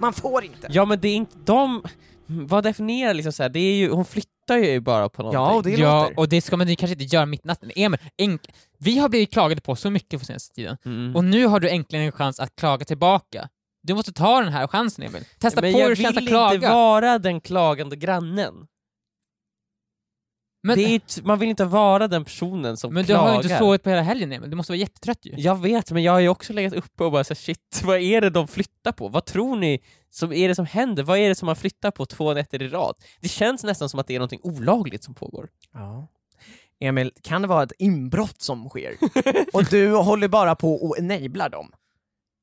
[0.00, 0.66] Man får inte.
[0.70, 1.82] Ja men det är inte de,
[2.26, 3.50] vad definierar liksom så här?
[3.50, 5.40] det är ju, hon flyttar ju bara på någonting.
[5.42, 6.18] Ja, och det ja, låter.
[6.18, 7.70] och det ska man ju kanske inte göra mitt i natten.
[7.76, 11.16] Emil, enk- vi har blivit klagade på så mycket på senaste tiden, Mm.
[11.16, 13.48] och nu har du äntligen en chans att klaga tillbaka.
[13.82, 15.22] Du måste ta den här chansen Emil.
[15.38, 16.72] Testa men på jag hur det vill känns att inte klaga.
[16.74, 18.54] vara den klagande grannen.
[20.62, 23.22] Men, Det är, t- man vill inte vara den personen som men du klagar.
[23.22, 25.34] har ju inte sovit på hela helgen Emil, du måste vara jättetrött ju.
[25.36, 27.98] Jag vet, men jag har ju också legat uppe och bara så här, shit, vad
[28.00, 29.08] är det de flyttar på?
[29.08, 29.80] Vad tror ni
[30.10, 31.02] som är det som händer?
[31.02, 32.94] Vad är det som man flyttar på två nätter i rad?
[33.20, 35.48] Det känns nästan som att det är något olagligt som pågår.
[35.74, 36.06] Ja.
[36.80, 38.94] Emil, kan det vara ett inbrott som sker?
[39.52, 41.72] och du håller bara på och enablar dem?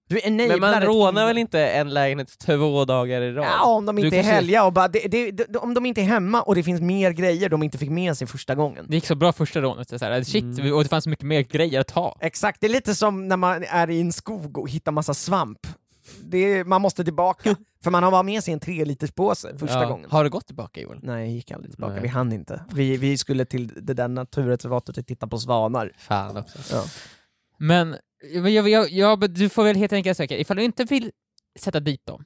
[0.08, 3.46] Du Men man rånar väl inte en lägenhet två dagar i rad?
[3.46, 5.86] Ja, om de Du inte är kanske- helga och bara, det, det, det, om de
[5.86, 8.86] inte är hemma och det finns mer grejer de inte fick med sig första gången.
[8.90, 10.74] Det gick så bra första rånet, så här, shit, Mm.
[10.74, 12.18] och det fanns mycket mer grejer att ta.
[12.22, 15.60] Exakt, det är lite som när man är i en skog och hittar massa svamp.
[16.24, 19.58] Det är, man måste tillbaka, för man har bara med sig en tre liters påse
[19.58, 19.86] första Ja.
[19.90, 20.10] gången.
[20.12, 21.00] Har du gått tillbaka Joel?
[21.02, 22.02] Nej, jag gick aldrig tillbaka, Nej.
[22.02, 22.62] vi hann inte.
[22.74, 25.92] Vi, vi skulle till det där naturreservatet och titta på svanar.
[25.98, 26.58] Fan också.
[26.76, 26.84] Ja.
[27.58, 27.96] Men
[28.34, 31.12] jag, jag, jag, du får väl helt enkelt söka, ifall du inte vill
[31.60, 32.24] sätta dit dem,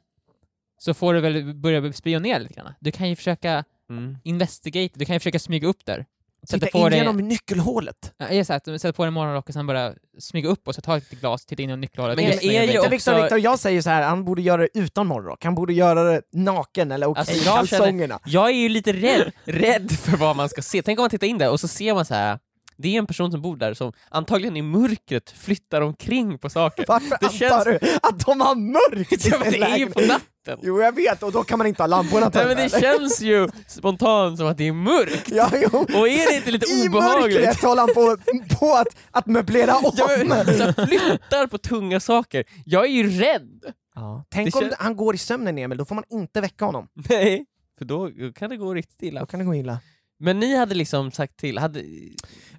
[0.79, 2.73] så får du väl börja spionera lite grann.
[2.79, 4.17] Du kan ju försöka Mm.
[4.23, 6.05] investigate, du kan ju försöka smyga upp där.
[6.49, 8.13] Sätta Titta på in dig, genom nyckelhålet.
[8.17, 11.09] ja, exakt, sätta på dig morgonrock och sen bara smyga upp och så ta ett
[11.09, 12.15] glas, titta in genom nyckelhålet.
[12.17, 14.69] Men Det är ju också- Victor, Victor, jag säger så här, han borde göra det
[14.73, 15.43] utan morgonrock.
[15.43, 18.19] Han borde göra det naken eller okej, Alltså, jag känner-.
[18.25, 20.81] Jag är ju lite rädd, rädd för vad man ska se.
[20.81, 22.39] Tänk om man tittar in där och så ser man så här.
[22.81, 26.85] Det är en person som bor där som antagligen i mörkret flyttar omkring på saker.
[26.87, 29.99] Varför Det antar du att de har mörkt i Ja, men det är ju på
[29.99, 30.59] natten.
[30.61, 32.47] Jo, jag vet, och då kan man inte ha lamporna Nej, tända.
[32.47, 32.79] men det eller?
[32.97, 35.31] känns ju spontant som att det är mörkt.
[35.31, 35.79] Ja, jo.
[35.79, 37.35] Och är det inte lite I obehagligt?
[37.37, 38.17] mörkret håller han på,
[38.59, 39.91] på att, att möblera om.
[39.95, 42.43] Ja, men, flyttar på tunga saker.
[42.65, 43.73] Jag är ju rädd.
[43.95, 44.25] Ja.
[44.29, 46.87] Tänk Det om kän- han går i sömnen Emil, då får man inte väcka honom.
[47.09, 47.45] Nej,
[47.77, 49.19] för då kan det gå riktigt illa.
[49.19, 49.79] Då kan det gå illa.
[50.19, 51.83] Men ni hade liksom sagt till, hade...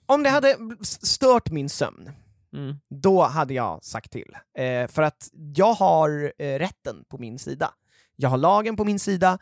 [0.06, 2.10] Om det hade stört min sömn,
[2.52, 2.76] Mm.
[3.02, 4.36] då hade jag sagt till.
[4.58, 7.70] Eh, för att jag har eh, rätten på min sida.
[8.16, 9.38] Jag har lagen på min sida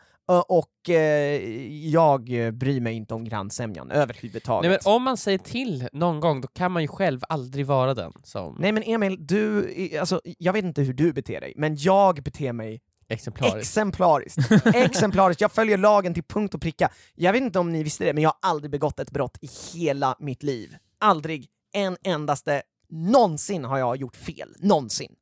[0.47, 1.41] och eh,
[1.89, 4.69] jag bryr mig inte om grannsämjan överhuvudtaget.
[4.69, 7.93] Nej men om man säger till någon gång, då kan man ju själv aldrig vara
[7.93, 11.75] den som Nej men Emil, du, alltså, jag vet inte hur du beter dig, men
[11.75, 13.59] jag beter mig exemplariskt.
[13.59, 14.37] exemplariskt.
[14.75, 15.41] exemplariskt.
[15.41, 16.89] Jag följer lagen till punkt och pricka.
[17.15, 19.49] Jag vet inte om ni visste det, men jag har aldrig begått ett brott i
[19.73, 20.75] hela mitt liv.
[20.99, 24.55] Aldrig en endaste, någonsin har jag gjort fel.
[24.59, 25.15] Någonsin.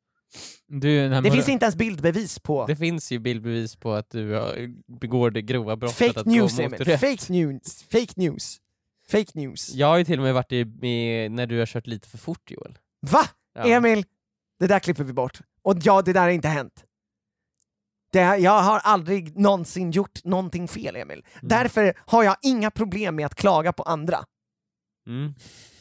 [0.68, 4.42] Du, Det finns inte ens bildbevis på Det finns ju bildbevis på att du
[5.02, 7.00] begår det grova brottet fake att news, gå mot rätt.
[7.00, 7.84] Fake news.
[7.92, 8.58] Fake news.
[9.12, 9.74] Fake news.
[9.74, 12.18] Jag har ju till och med varit i, med, när du har kört lite för
[12.18, 12.78] fort Joel.
[13.02, 13.24] Va?
[13.56, 13.68] Ja.
[13.68, 14.06] Emil,
[14.60, 15.40] det där klipper vi bort.
[15.62, 16.84] Och ja, det där har inte hänt.
[18.12, 21.26] Det, jag har aldrig någonsin gjort någonting fel, Emil.
[21.42, 24.18] Därför har jag inga problem med att klaga på andra.
[25.08, 25.34] Mm.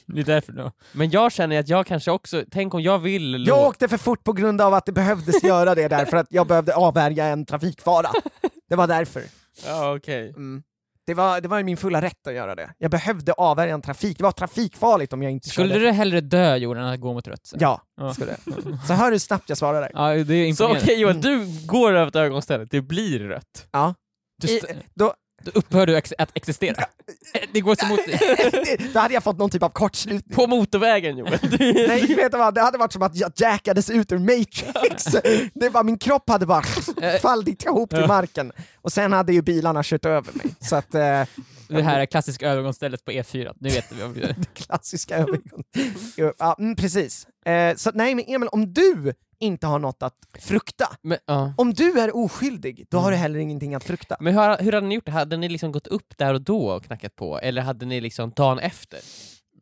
[0.07, 0.73] Det är därför då.
[0.93, 4.25] Men jag känner att jag kanske också, tänk om jag vill Jag åkte för fort
[4.25, 8.09] på grund av att det behövdes göra det därför att jag behövde avvärja en trafikfara.
[8.69, 9.23] Det var därför.
[9.67, 10.29] Ja okej.
[10.29, 10.63] Mm.
[11.07, 12.71] Det var, det var ju min fulla rätt att göra det.
[12.79, 15.81] Jag behövde avvärja en trafik, det var trafikfarligt om jag inte Skulle körde.
[15.87, 17.53] du hellre dö Johan än att gå mot rött?
[17.59, 18.15] Ja, Ja.
[18.15, 18.65] skulle jag.
[18.87, 19.91] Så hör hur snabbt jag svarar där.
[19.95, 23.69] Ja, det är Så okej Joel, du går över ett ögonställe, det blir rött.
[23.73, 23.95] Ja.
[24.43, 25.15] Du I, st- då,
[25.47, 26.85] Då upphör du ex- att existera.
[27.53, 28.01] Det går så mot...
[28.95, 30.37] då hade jag fått någon typ av kortslutning.
[30.37, 31.39] På motorvägen Joel.
[31.61, 32.55] Nej, vet du vad?
[32.55, 35.05] Det hade varit som att jag jackades ut ur Matrix.
[35.55, 36.63] Det var, min kropp hade bara
[37.23, 38.53] fallit ihop till marken.
[38.77, 40.47] Och sen hade ju bilarna kört över mig.
[40.61, 41.23] Så att, eh,
[41.69, 44.35] Det här är klassiska övergångsstället på E4, nu vet vi vad vi gör.
[44.55, 45.63] klassiska övergång.
[46.17, 47.27] Jo, Ja, mm, precis.
[47.47, 51.55] Eh, så nej men Emil, om du inte har något att frukta, Men, ja.
[51.57, 54.17] om du är oskyldig, då har du heller ingenting att frukta.
[54.21, 55.13] Men hur, hur hade ni gjort det?
[55.13, 57.39] Hade ni liksom gått upp där och då och knackat på?
[57.39, 59.01] Eller hade ni liksom dagen efter?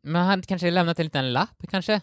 [0.03, 2.01] Men han kanske lämnat en liten lapp kanske?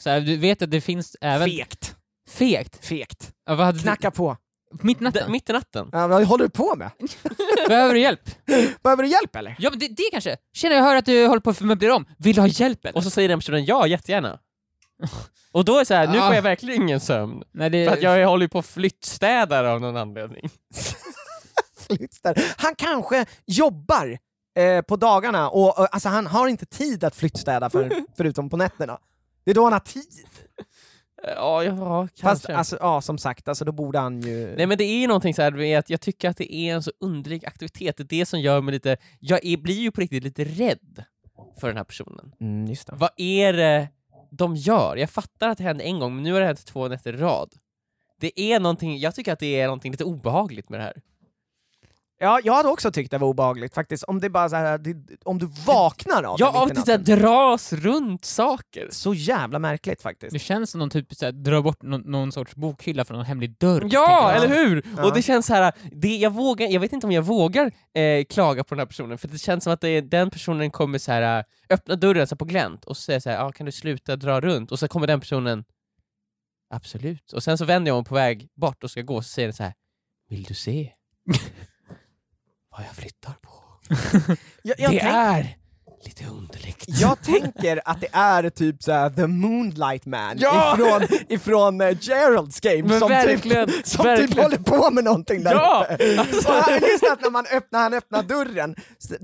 [0.00, 1.48] Så här, du vet att det finns även...
[1.48, 1.96] Fegt.
[2.30, 2.84] Fegt?
[2.86, 3.32] Fegt.
[3.46, 4.30] Ja, vad hade Knacka på.
[4.32, 4.86] du...
[4.86, 5.32] Mitt i D- natten?
[5.32, 5.88] mitt i natten?
[5.92, 6.90] Ja, vad håller du på med?
[7.68, 8.20] Behöver du hjälp?
[8.82, 9.56] Behöver du hjälp eller?
[9.58, 10.36] Ja men det, det kanske!
[10.56, 12.96] Tjena jag hör att du håller på att möblera om, vill du ha hjälp eller?
[12.96, 14.38] Och så säger den personen ja, jättegärna.
[15.52, 16.26] Och då är det så här, nu Ah.
[16.26, 17.42] får jag verkligen ingen sömn.
[17.52, 17.86] Nej, det...
[17.86, 20.48] För att jag håller på att flyttstädar av någon anledning.
[22.56, 24.18] Han kanske jobbar
[24.58, 28.56] eh, på dagarna och, och alltså, han har inte tid att flyttstäda för, förutom på
[28.56, 28.98] nätterna.
[29.44, 30.04] Det är då han har tid.
[31.22, 32.56] Ja, ja Fast kanske.
[32.56, 34.54] alltså, ja, som sagt, alltså, då borde han ju...
[34.56, 36.74] Nej men det är ju någonting så här med att jag tycker att det är
[36.74, 39.90] en så underlig aktivitet, det är det som gör mig lite, jag är, blir ju
[39.90, 41.04] på riktigt lite rädd
[41.60, 42.32] för den här personen.
[42.40, 42.74] Mm.
[42.92, 43.88] Vad är det
[44.30, 44.96] de gör?
[44.96, 47.16] Jag fattar att det hände en gång, men nu har det hänt två nätter i
[47.16, 47.54] rad.
[48.20, 51.02] Det är någonting, jag tycker att det är någonting lite obehagligt med det här.
[52.20, 54.96] Ja, jag hade också tyckt det var obehagligt faktiskt, om det bara så här, det,
[55.24, 58.88] om du vaknar av Ja, det av mitt i att det dras runt saker.
[58.90, 60.32] Så jävla märkligt faktiskt.
[60.32, 63.58] Det känns som någon typ såhär, drar bort någon, någon sorts bokhylla från någon hemlig
[63.58, 63.88] dörr.
[63.90, 64.86] Ja, eller hur?
[64.96, 65.04] Ja.
[65.04, 68.24] Och det känns så här, det, jag, vågar, jag vet inte om jag vågar eh,
[68.24, 71.12] klaga på den här personen, för det känns som att det, den personen kommer så
[71.12, 73.72] här, eh, öppna dörren så här på glänt och säga så här, ah, kan du
[73.72, 74.72] sluta dra runt?
[74.72, 75.64] Och så kommer den personen,
[76.74, 77.32] absolut.
[77.32, 79.54] Och sen så vänder jag mig på väg bort och ska gå, så säger den
[79.54, 79.74] så här,
[80.28, 80.92] vill du se
[82.86, 83.50] jag flyttar på?
[84.62, 85.57] Jag, jag, det tänk, är
[86.04, 86.84] lite underligt.
[86.86, 90.74] jag tänker att det är typ såhär the Moonlight Man Ja!
[90.78, 94.42] ifrån, ifrån uh, Geralds game Men som, verkligen, typ, som typ verkligen.
[94.42, 95.86] håller på med någonting där Ja!
[95.90, 96.20] uppe.
[96.20, 98.74] Alltså- Och han, just att när man öppnar, han öppnar dörren,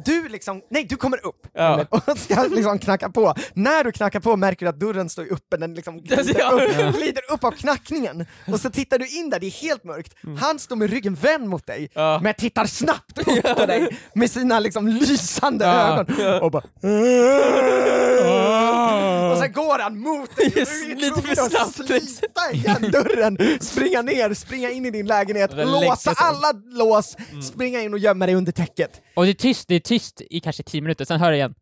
[0.05, 1.85] du liksom, nej du kommer upp Ja.
[1.91, 3.35] och ska liksom knacka på.
[3.55, 7.23] När du knackar på märker du att dörren står öppen, den liksom glider, upp, glider
[7.33, 8.27] upp av knackningen.
[8.49, 10.13] Och så tittar du in där, det är helt mörkt.
[10.41, 12.21] Han står med ryggen vänd mot dig, Ja.
[12.23, 16.07] men tittar snabbt upp på dig med sina liksom lysande ögon
[16.43, 16.64] och bara
[19.33, 21.91] Och sen går han mot dig och Yes, du är lite för tvungen att snabbt,
[21.91, 22.09] liksom.
[22.09, 26.15] slita igen dörren, springa ner, springa in i din lägenhet, låsa sig.
[26.19, 27.43] alla lås, Mm.
[27.43, 28.91] springa in och gömma dig under täcket.
[29.15, 31.55] Och det är tyst, det är tyst i kanske tio minuter, sen hör jag igen.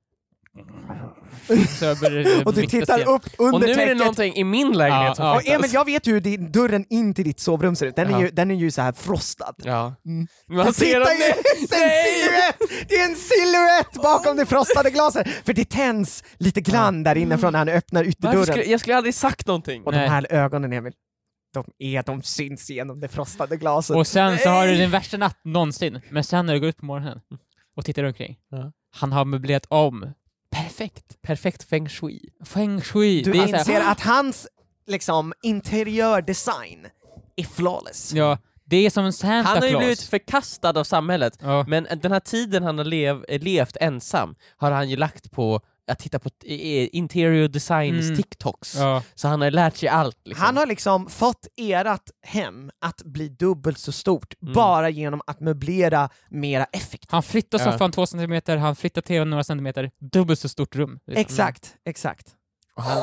[1.78, 3.98] Så jag börjar Och du tittar upp under Och nu är det täcket.
[3.98, 5.55] någonting i min lägenhet Ja, som ja.
[5.55, 8.20] Emil, jag vet ju hur din, dörren in till ditt sovrum ser ut, den är,
[8.20, 9.55] ju, den är ju så här frostad.
[9.59, 9.94] Ja.
[10.07, 10.26] Mm.
[10.50, 12.88] Man Det ser ju en silhuett!
[12.88, 15.28] Det är en silhuett bakom det frostade glaset!
[15.44, 18.46] För det tänds lite grann där inne från när han öppnar ytterdörren.
[18.46, 19.82] skulle, jag skulle aldrig sagt någonting.
[19.84, 20.09] Och de Nej.
[20.09, 20.92] här ögonen Emil,
[21.55, 23.96] de, är, de syns genom det frostade glaset.
[23.96, 26.78] Och sen så har du din värsta natt någonsin, men sen när du går upp
[26.78, 27.20] på morgonen
[27.76, 28.72] och tittar omkring, Ja.
[28.94, 30.12] han har möblerat om.
[30.83, 31.22] Perfekt!
[31.22, 32.20] Perfekt feng shui.
[32.45, 33.22] Feng shui.
[33.22, 34.47] Du inser att hans
[34.87, 36.87] liksom, interiördesign
[37.37, 38.12] är flawless.
[38.14, 41.64] Ja, det är som Santa Han har ju blivit förkastad av samhället, Ja.
[41.68, 45.61] men den här tiden han har lev, levt ensam har han ju lagt på
[45.93, 46.30] att titta på
[46.93, 48.16] interior designs Mm.
[48.16, 48.74] TikToks.
[48.76, 49.03] Ja.
[49.14, 50.18] Så han har lärt sig allt.
[50.24, 50.45] Liksom.
[50.47, 54.55] Han har liksom fått ert hem att bli dubbelt så stort Mm.
[54.55, 57.11] bara genom att möblera mera effektivt.
[57.11, 57.64] Han flyttar Ja.
[57.72, 60.99] soffan två centimeter, han flyttar tvn några centimeter, dubbelt så stort rum.
[61.11, 62.26] Exakt, exakt.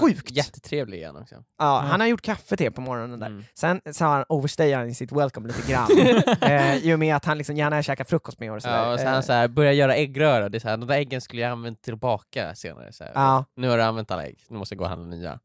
[0.02, 0.32] Sjukt!
[0.32, 1.36] Jättetrevlig igen också.
[1.60, 3.28] Ja, Han har gjort kaffe till på morgonen där.
[3.28, 3.44] Mm.
[3.56, 5.88] Sen så har han overstayat i sitt welcome lite grann,
[6.42, 8.76] eh, i och med att han liksom gärna käkar frukost med och sådär.
[8.78, 10.96] Ja, och så Eh, så här, börjar göra äggröra, det är så här, de där
[10.96, 12.92] äggen skulle jag använt tillbaka senare.
[12.94, 15.40] Så ja, Nu har du använt alla ägg, nu måste jag gå och handla nya.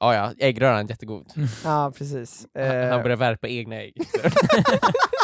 [0.00, 1.26] Ja, ja, äggröran är jättegod.
[1.64, 2.46] ja, precis.
[2.54, 3.94] Han- Eh, Han börjar värpa egna ägg.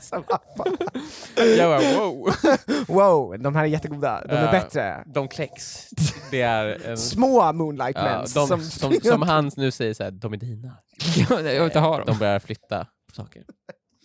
[0.00, 0.76] så, vad fan.
[1.58, 2.32] jag bara wow.
[2.88, 4.24] wow, de här är jättegoda.
[4.28, 4.50] De är Ja.
[4.50, 5.04] bättre.
[5.06, 5.88] De kläcks.
[6.30, 6.98] Det är en...
[6.98, 8.34] Små Moonlight Ja, Mens.
[8.34, 10.76] de, som, som, som han nu säger så här, de är dina.
[11.28, 12.06] jag vill inte ha dem.
[12.06, 13.42] De börjar flytta på saker.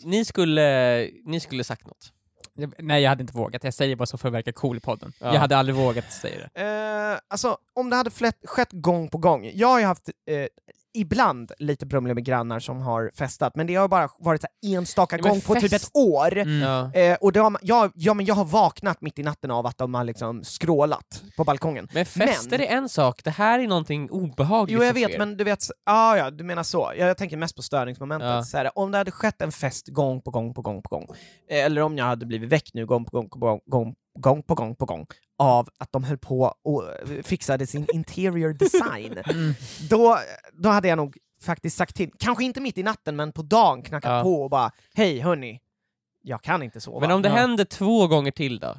[0.05, 2.13] Ni skulle, ni skulle sagt något.
[2.59, 3.63] Jag- Nej, jag hade inte vågat.
[3.63, 5.13] Jag säger bara så för att verka cool i podden.
[5.19, 5.33] Ja.
[5.33, 6.61] Jag hade aldrig vågat säga det.
[7.13, 9.51] Eh, alltså, om det hade flett, skett gång på gång.
[9.53, 10.47] Jag har ju haft eh,
[10.97, 14.75] ibland lite problem med grannar som har festat, men det har bara varit så här
[14.77, 16.37] enstaka Ja, men gång på typ ett år.
[16.37, 16.61] Mm.
[16.61, 16.93] Ja.
[16.93, 19.65] Eh, och det har, man- jag, ja, men jag har vaknat mitt i natten av
[19.65, 21.87] att de har liksom skrålat på balkongen.
[21.93, 25.19] Men fester är en sak, det här är någonting obehagligt Jo jag vet, sker.
[25.19, 26.91] men du vet, ah, ja du menar så.
[26.97, 28.29] Jag, jag tänker mest på störningsmomentet.
[28.29, 28.43] Ja.
[28.43, 31.07] Så här, om det hade skett en fest gång på gång på gång på gång,
[31.51, 34.43] eh, eller om jag hade blivit väckt nu gång på gång på gång, gång, gång
[34.43, 35.05] på gång på gång,
[35.37, 39.53] av att de höll på och eh, fixade sin interior design, Mm.
[39.89, 40.17] då,
[40.53, 43.81] då hade jag nog faktiskt sagt till, kanske inte mitt i natten, men på dagen
[43.81, 44.23] knackat Ja.
[44.23, 45.59] på och bara hej hörni,
[46.23, 46.99] jag kan inte sova.
[46.99, 47.35] Men om det Ja.
[47.35, 48.77] händer två gånger till då?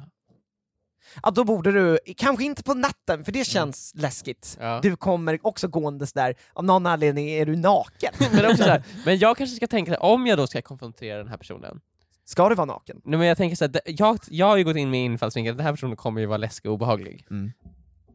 [1.23, 4.57] Ja, då borde du, kanske inte på natten, för det känns läskigt.
[4.59, 4.79] Ja.
[4.83, 8.13] Du kommer också gåendes där, av någon anledning är du naken.
[8.31, 11.27] Men, också så här, men jag kanske ska tänka, om jag då ska konfrontera den
[11.27, 11.81] här personen,
[12.29, 13.01] Ska du vara naken?
[13.03, 15.57] Nej, men jag tänker så här, jag, jag har ju gått in med infallsvinkeln att
[15.57, 17.25] den här personen kommer ju vara läskig och obehaglig.
[17.31, 17.51] Mm.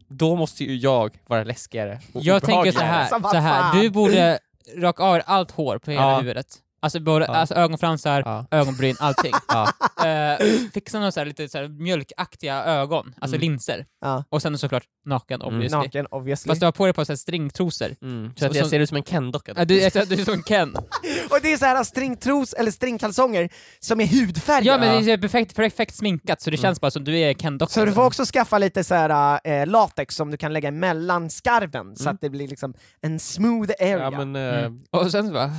[0.08, 3.82] Då måste ju jag vara läskigare och Jag tänker så här, vad så här.
[3.82, 4.38] du borde
[4.76, 6.18] raka av allt hår på hela Ja.
[6.18, 6.58] huvudet.
[6.84, 7.34] Alltså, både, Ja.
[7.36, 8.46] alltså ögonfransar, Ja.
[8.50, 9.32] ögonbryn, allting.
[9.48, 9.72] Ja.
[10.06, 13.40] Eh, fixa några så här, lite så här, mjölkaktiga ögon, alltså Mm.
[13.50, 13.86] linser.
[14.00, 14.24] Ja.
[14.28, 15.54] Och sen såklart naken Mm.
[15.54, 15.78] obviously.
[15.78, 16.48] Naken obviously.
[16.50, 17.88] Fast du har på dig på så här stringtrosor.
[18.02, 18.32] Mm.
[18.34, 19.52] Så Så- att jag så- ser ut som en Ken-docka.
[19.56, 20.76] Ja, du, jag- du är som Ken.
[21.30, 23.48] Och det är så här stringtros eller stringkalsonger
[23.80, 24.66] som är hudfärgade.
[24.66, 27.68] Ja men det är perfekt, perfekt sminkat så det känns bara som du är Ken-dockan.
[27.72, 31.30] Så du får också skaffa lite så här, äh, latex som du kan lägga emellan
[31.30, 32.14] skarven så Mm.
[32.14, 33.98] att det blir liksom en smooth area.
[33.98, 34.80] Ja, men, Mm.
[34.90, 35.50] Och sen så bara...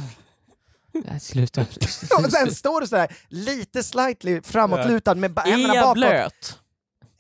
[1.05, 1.61] Nej, sluta.
[2.25, 5.95] Och sen står du så här lite slightly framåtlutad med ba- är händerna jag bakåt.
[5.97, 6.59] blöt?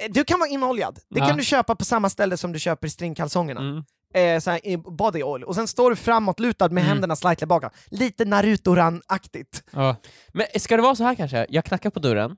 [0.03, 0.99] Eh, Du kan vara inoljad.
[1.09, 1.27] Det Ja.
[1.27, 3.59] kan du köpa på samma ställe som du köper stringkalsongerna.
[3.61, 3.83] Mm.
[4.13, 5.43] Eh, så här, i body oil.
[5.43, 6.89] Och sen står du framåtlutad med Mm.
[6.89, 7.73] händerna slightly bakåt.
[7.91, 9.63] Lite Naruto-ran-aktigt.
[9.71, 9.95] Ja.
[10.33, 11.45] Men ska det vara så här kanske?
[11.49, 12.35] Jag knackar på dörren,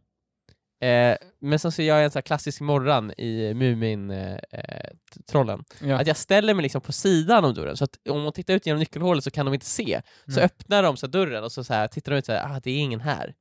[0.81, 5.63] eh, men sen så gör jag en sån klassisk morran i Mumin-trollen.
[5.81, 5.99] Ja.
[6.01, 8.65] Att jag ställer mig liksom på sidan om dörren, så att om de tittar ut
[8.65, 10.01] genom nyckelhålet så kan de inte se.
[10.25, 10.43] Så Mm.
[10.45, 12.71] öppnar de så dörren och så, så här, tittar de ut så här, ah det
[12.71, 13.33] är ingen här.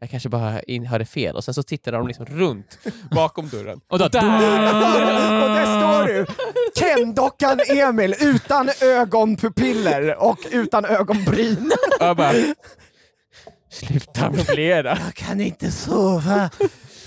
[0.00, 2.78] Jag kanske bara in, hörde fel, och sen så tittar de liksom runt
[3.10, 3.80] bakom dörren.
[3.88, 4.04] Och då...
[4.04, 4.20] och där
[5.80, 6.26] står du!
[6.80, 11.70] Ken-dockan Emil utan ögonpupiller och utan ögonbryn.
[12.00, 12.32] Och jag bara,
[13.74, 14.98] sluta möblera.
[15.04, 16.50] Jag kan inte sova.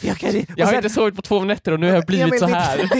[0.01, 0.53] Jag, kan inte...
[0.57, 2.77] Jag har inte sovit på två nätter och nu har jag blivit Emil, så här.
[2.77, 2.91] ditt-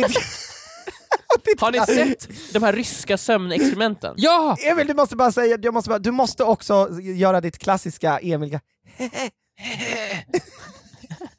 [1.46, 4.14] ditt- Har ni sett de här ryska sömnexperimenten?
[4.18, 4.58] Ja!
[4.64, 8.60] Emil, du måste bara säga, jag måste bara, du måste också göra ditt klassiska Emil.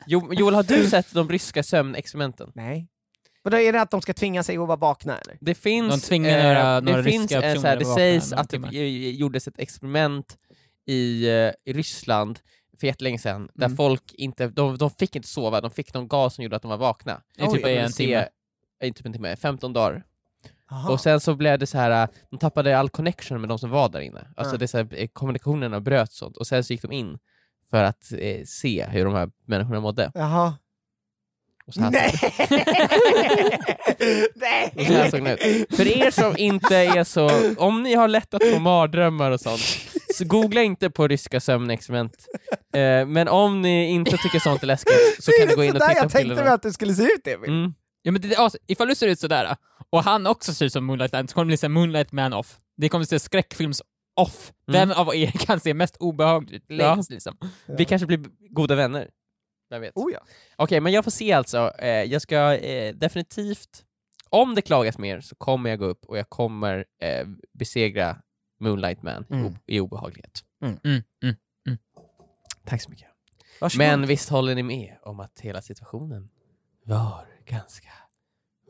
[0.07, 2.51] Jo, Joel, har du sett de ryska sömnexperimenten?
[2.55, 2.89] Nej.
[3.45, 5.39] Och då är det att de ska tvinga sig att vara vakna eller?
[5.41, 8.57] Det finns, De tvingar några- det några finns en, så här, det sägs att det
[9.11, 10.37] gjordes ett experiment
[10.89, 12.39] i, eh, i Ryssland
[12.81, 13.77] för jättelänge sedan, där Mm.
[13.77, 16.69] folk inte, de, de fick inte sova, de fick någon gas som gjorde att de
[16.69, 17.23] var vakna.
[17.39, 18.29] Typ i De en se- timme.
[18.83, 20.05] eh, Typ en timme, 15 dagar.
[20.71, 20.93] Aha.
[20.93, 23.71] Och sen så blev det så här, äh, de tappade all connection med de som
[23.71, 24.29] var där inne.
[24.37, 24.59] Alltså Ja.
[24.59, 27.19] det så här, eh, kommunikationerna bröt sånt, och sen så gick de in
[27.71, 30.11] för att eh, se hur de här människorna mådde.
[30.15, 30.55] Jaha.
[31.67, 32.13] Och så här, Nej!
[34.77, 35.77] Och så här såg den ut.
[35.77, 39.61] För er som inte är så, om ni har lätt att få mardrömmar och sånt,
[40.19, 42.27] så googla inte på ryska sömnexperiment.
[42.75, 45.83] Eh, men om ni inte tycker sånt är läskigt så kan ni gå in och
[45.83, 46.53] titta jag på tänkte mig bilderna.
[46.53, 47.51] att det skulle se ut, Emil.
[47.51, 47.75] Mm.
[48.03, 49.57] Ja, men det, alltså, ifall du ser ut sådär,
[49.91, 52.59] och han också ser ut som Moonlight Man, så kommer det bli Moonlight Man off.
[52.77, 53.83] Det kommer bli skräckfilms
[54.17, 54.53] off.
[54.69, 54.89] Mm.
[54.89, 57.37] Vem av er kan se mest obehagligt längst liksom?
[57.67, 59.09] Vi kanske blir goda vänner.
[59.71, 59.93] Jag vet.
[59.97, 60.21] Oh ja.
[60.57, 61.73] Okej, men jag får se alltså.
[61.79, 63.85] Eh, jag ska eh, definitivt,
[64.31, 67.27] om det klagas mer så kommer jag gå upp och jag kommer eh,
[67.59, 68.17] besegra
[68.61, 69.55] Moonlight Man i Mm.
[69.67, 70.45] i obehaglighet.
[70.63, 71.37] Mm, mm.
[72.65, 73.09] Tack så mycket.
[73.61, 73.87] Varsågod.
[73.87, 76.29] Men visst håller ni med om att hela situationen
[76.85, 77.89] var ganska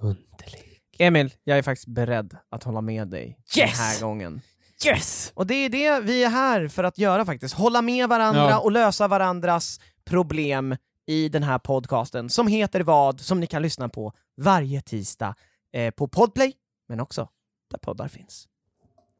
[0.01, 0.81] underlig?
[0.99, 3.79] Emil, jag är faktiskt beredd att hålla med dig den Yes!
[3.79, 4.41] här gången.
[4.87, 5.33] Yes!
[5.35, 7.55] Och det är det vi är här för att göra faktiskt.
[7.55, 8.59] Hålla med varandra Ja.
[8.59, 10.77] och lösa varandras problem
[11.07, 13.21] i den här podcasten som heter vad?
[13.21, 15.35] Som ni kan lyssna på varje tisdag
[15.73, 16.53] eh, på Podplay,
[16.89, 17.29] men också
[17.71, 18.49] där poddar finns.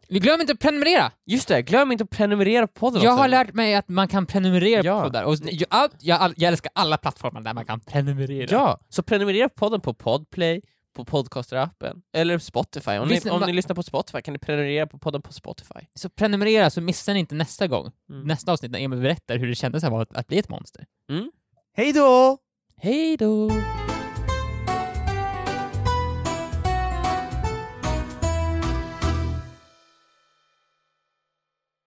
[0.09, 1.13] Glöm inte att prenumerera!
[1.27, 3.21] Just det, glöm inte att prenumerera på podden Jag också.
[3.23, 5.03] har lärt mig att man kan prenumerera Ja.
[5.03, 5.25] på där.
[5.25, 8.47] Och jag, jag, jag älskar alla plattformar där man kan prenumerera.
[8.51, 10.63] Ja, så prenumerera på podden på Podplay,
[10.97, 12.91] på Podcaster-appen, eller Spotify.
[12.99, 15.81] Om, Visst, ni, om ni lyssnar på Spotify kan ni prenumerera på podden på Spotify.
[15.95, 17.91] Så prenumerera så missar ni inte nästa gång.
[18.11, 18.23] Mm.
[18.27, 20.85] Nästa avsnitt när Emil berättar hur det kändes att, vara- att bli ett monster.
[21.77, 22.39] Hej då!
[22.77, 23.51] Hej då!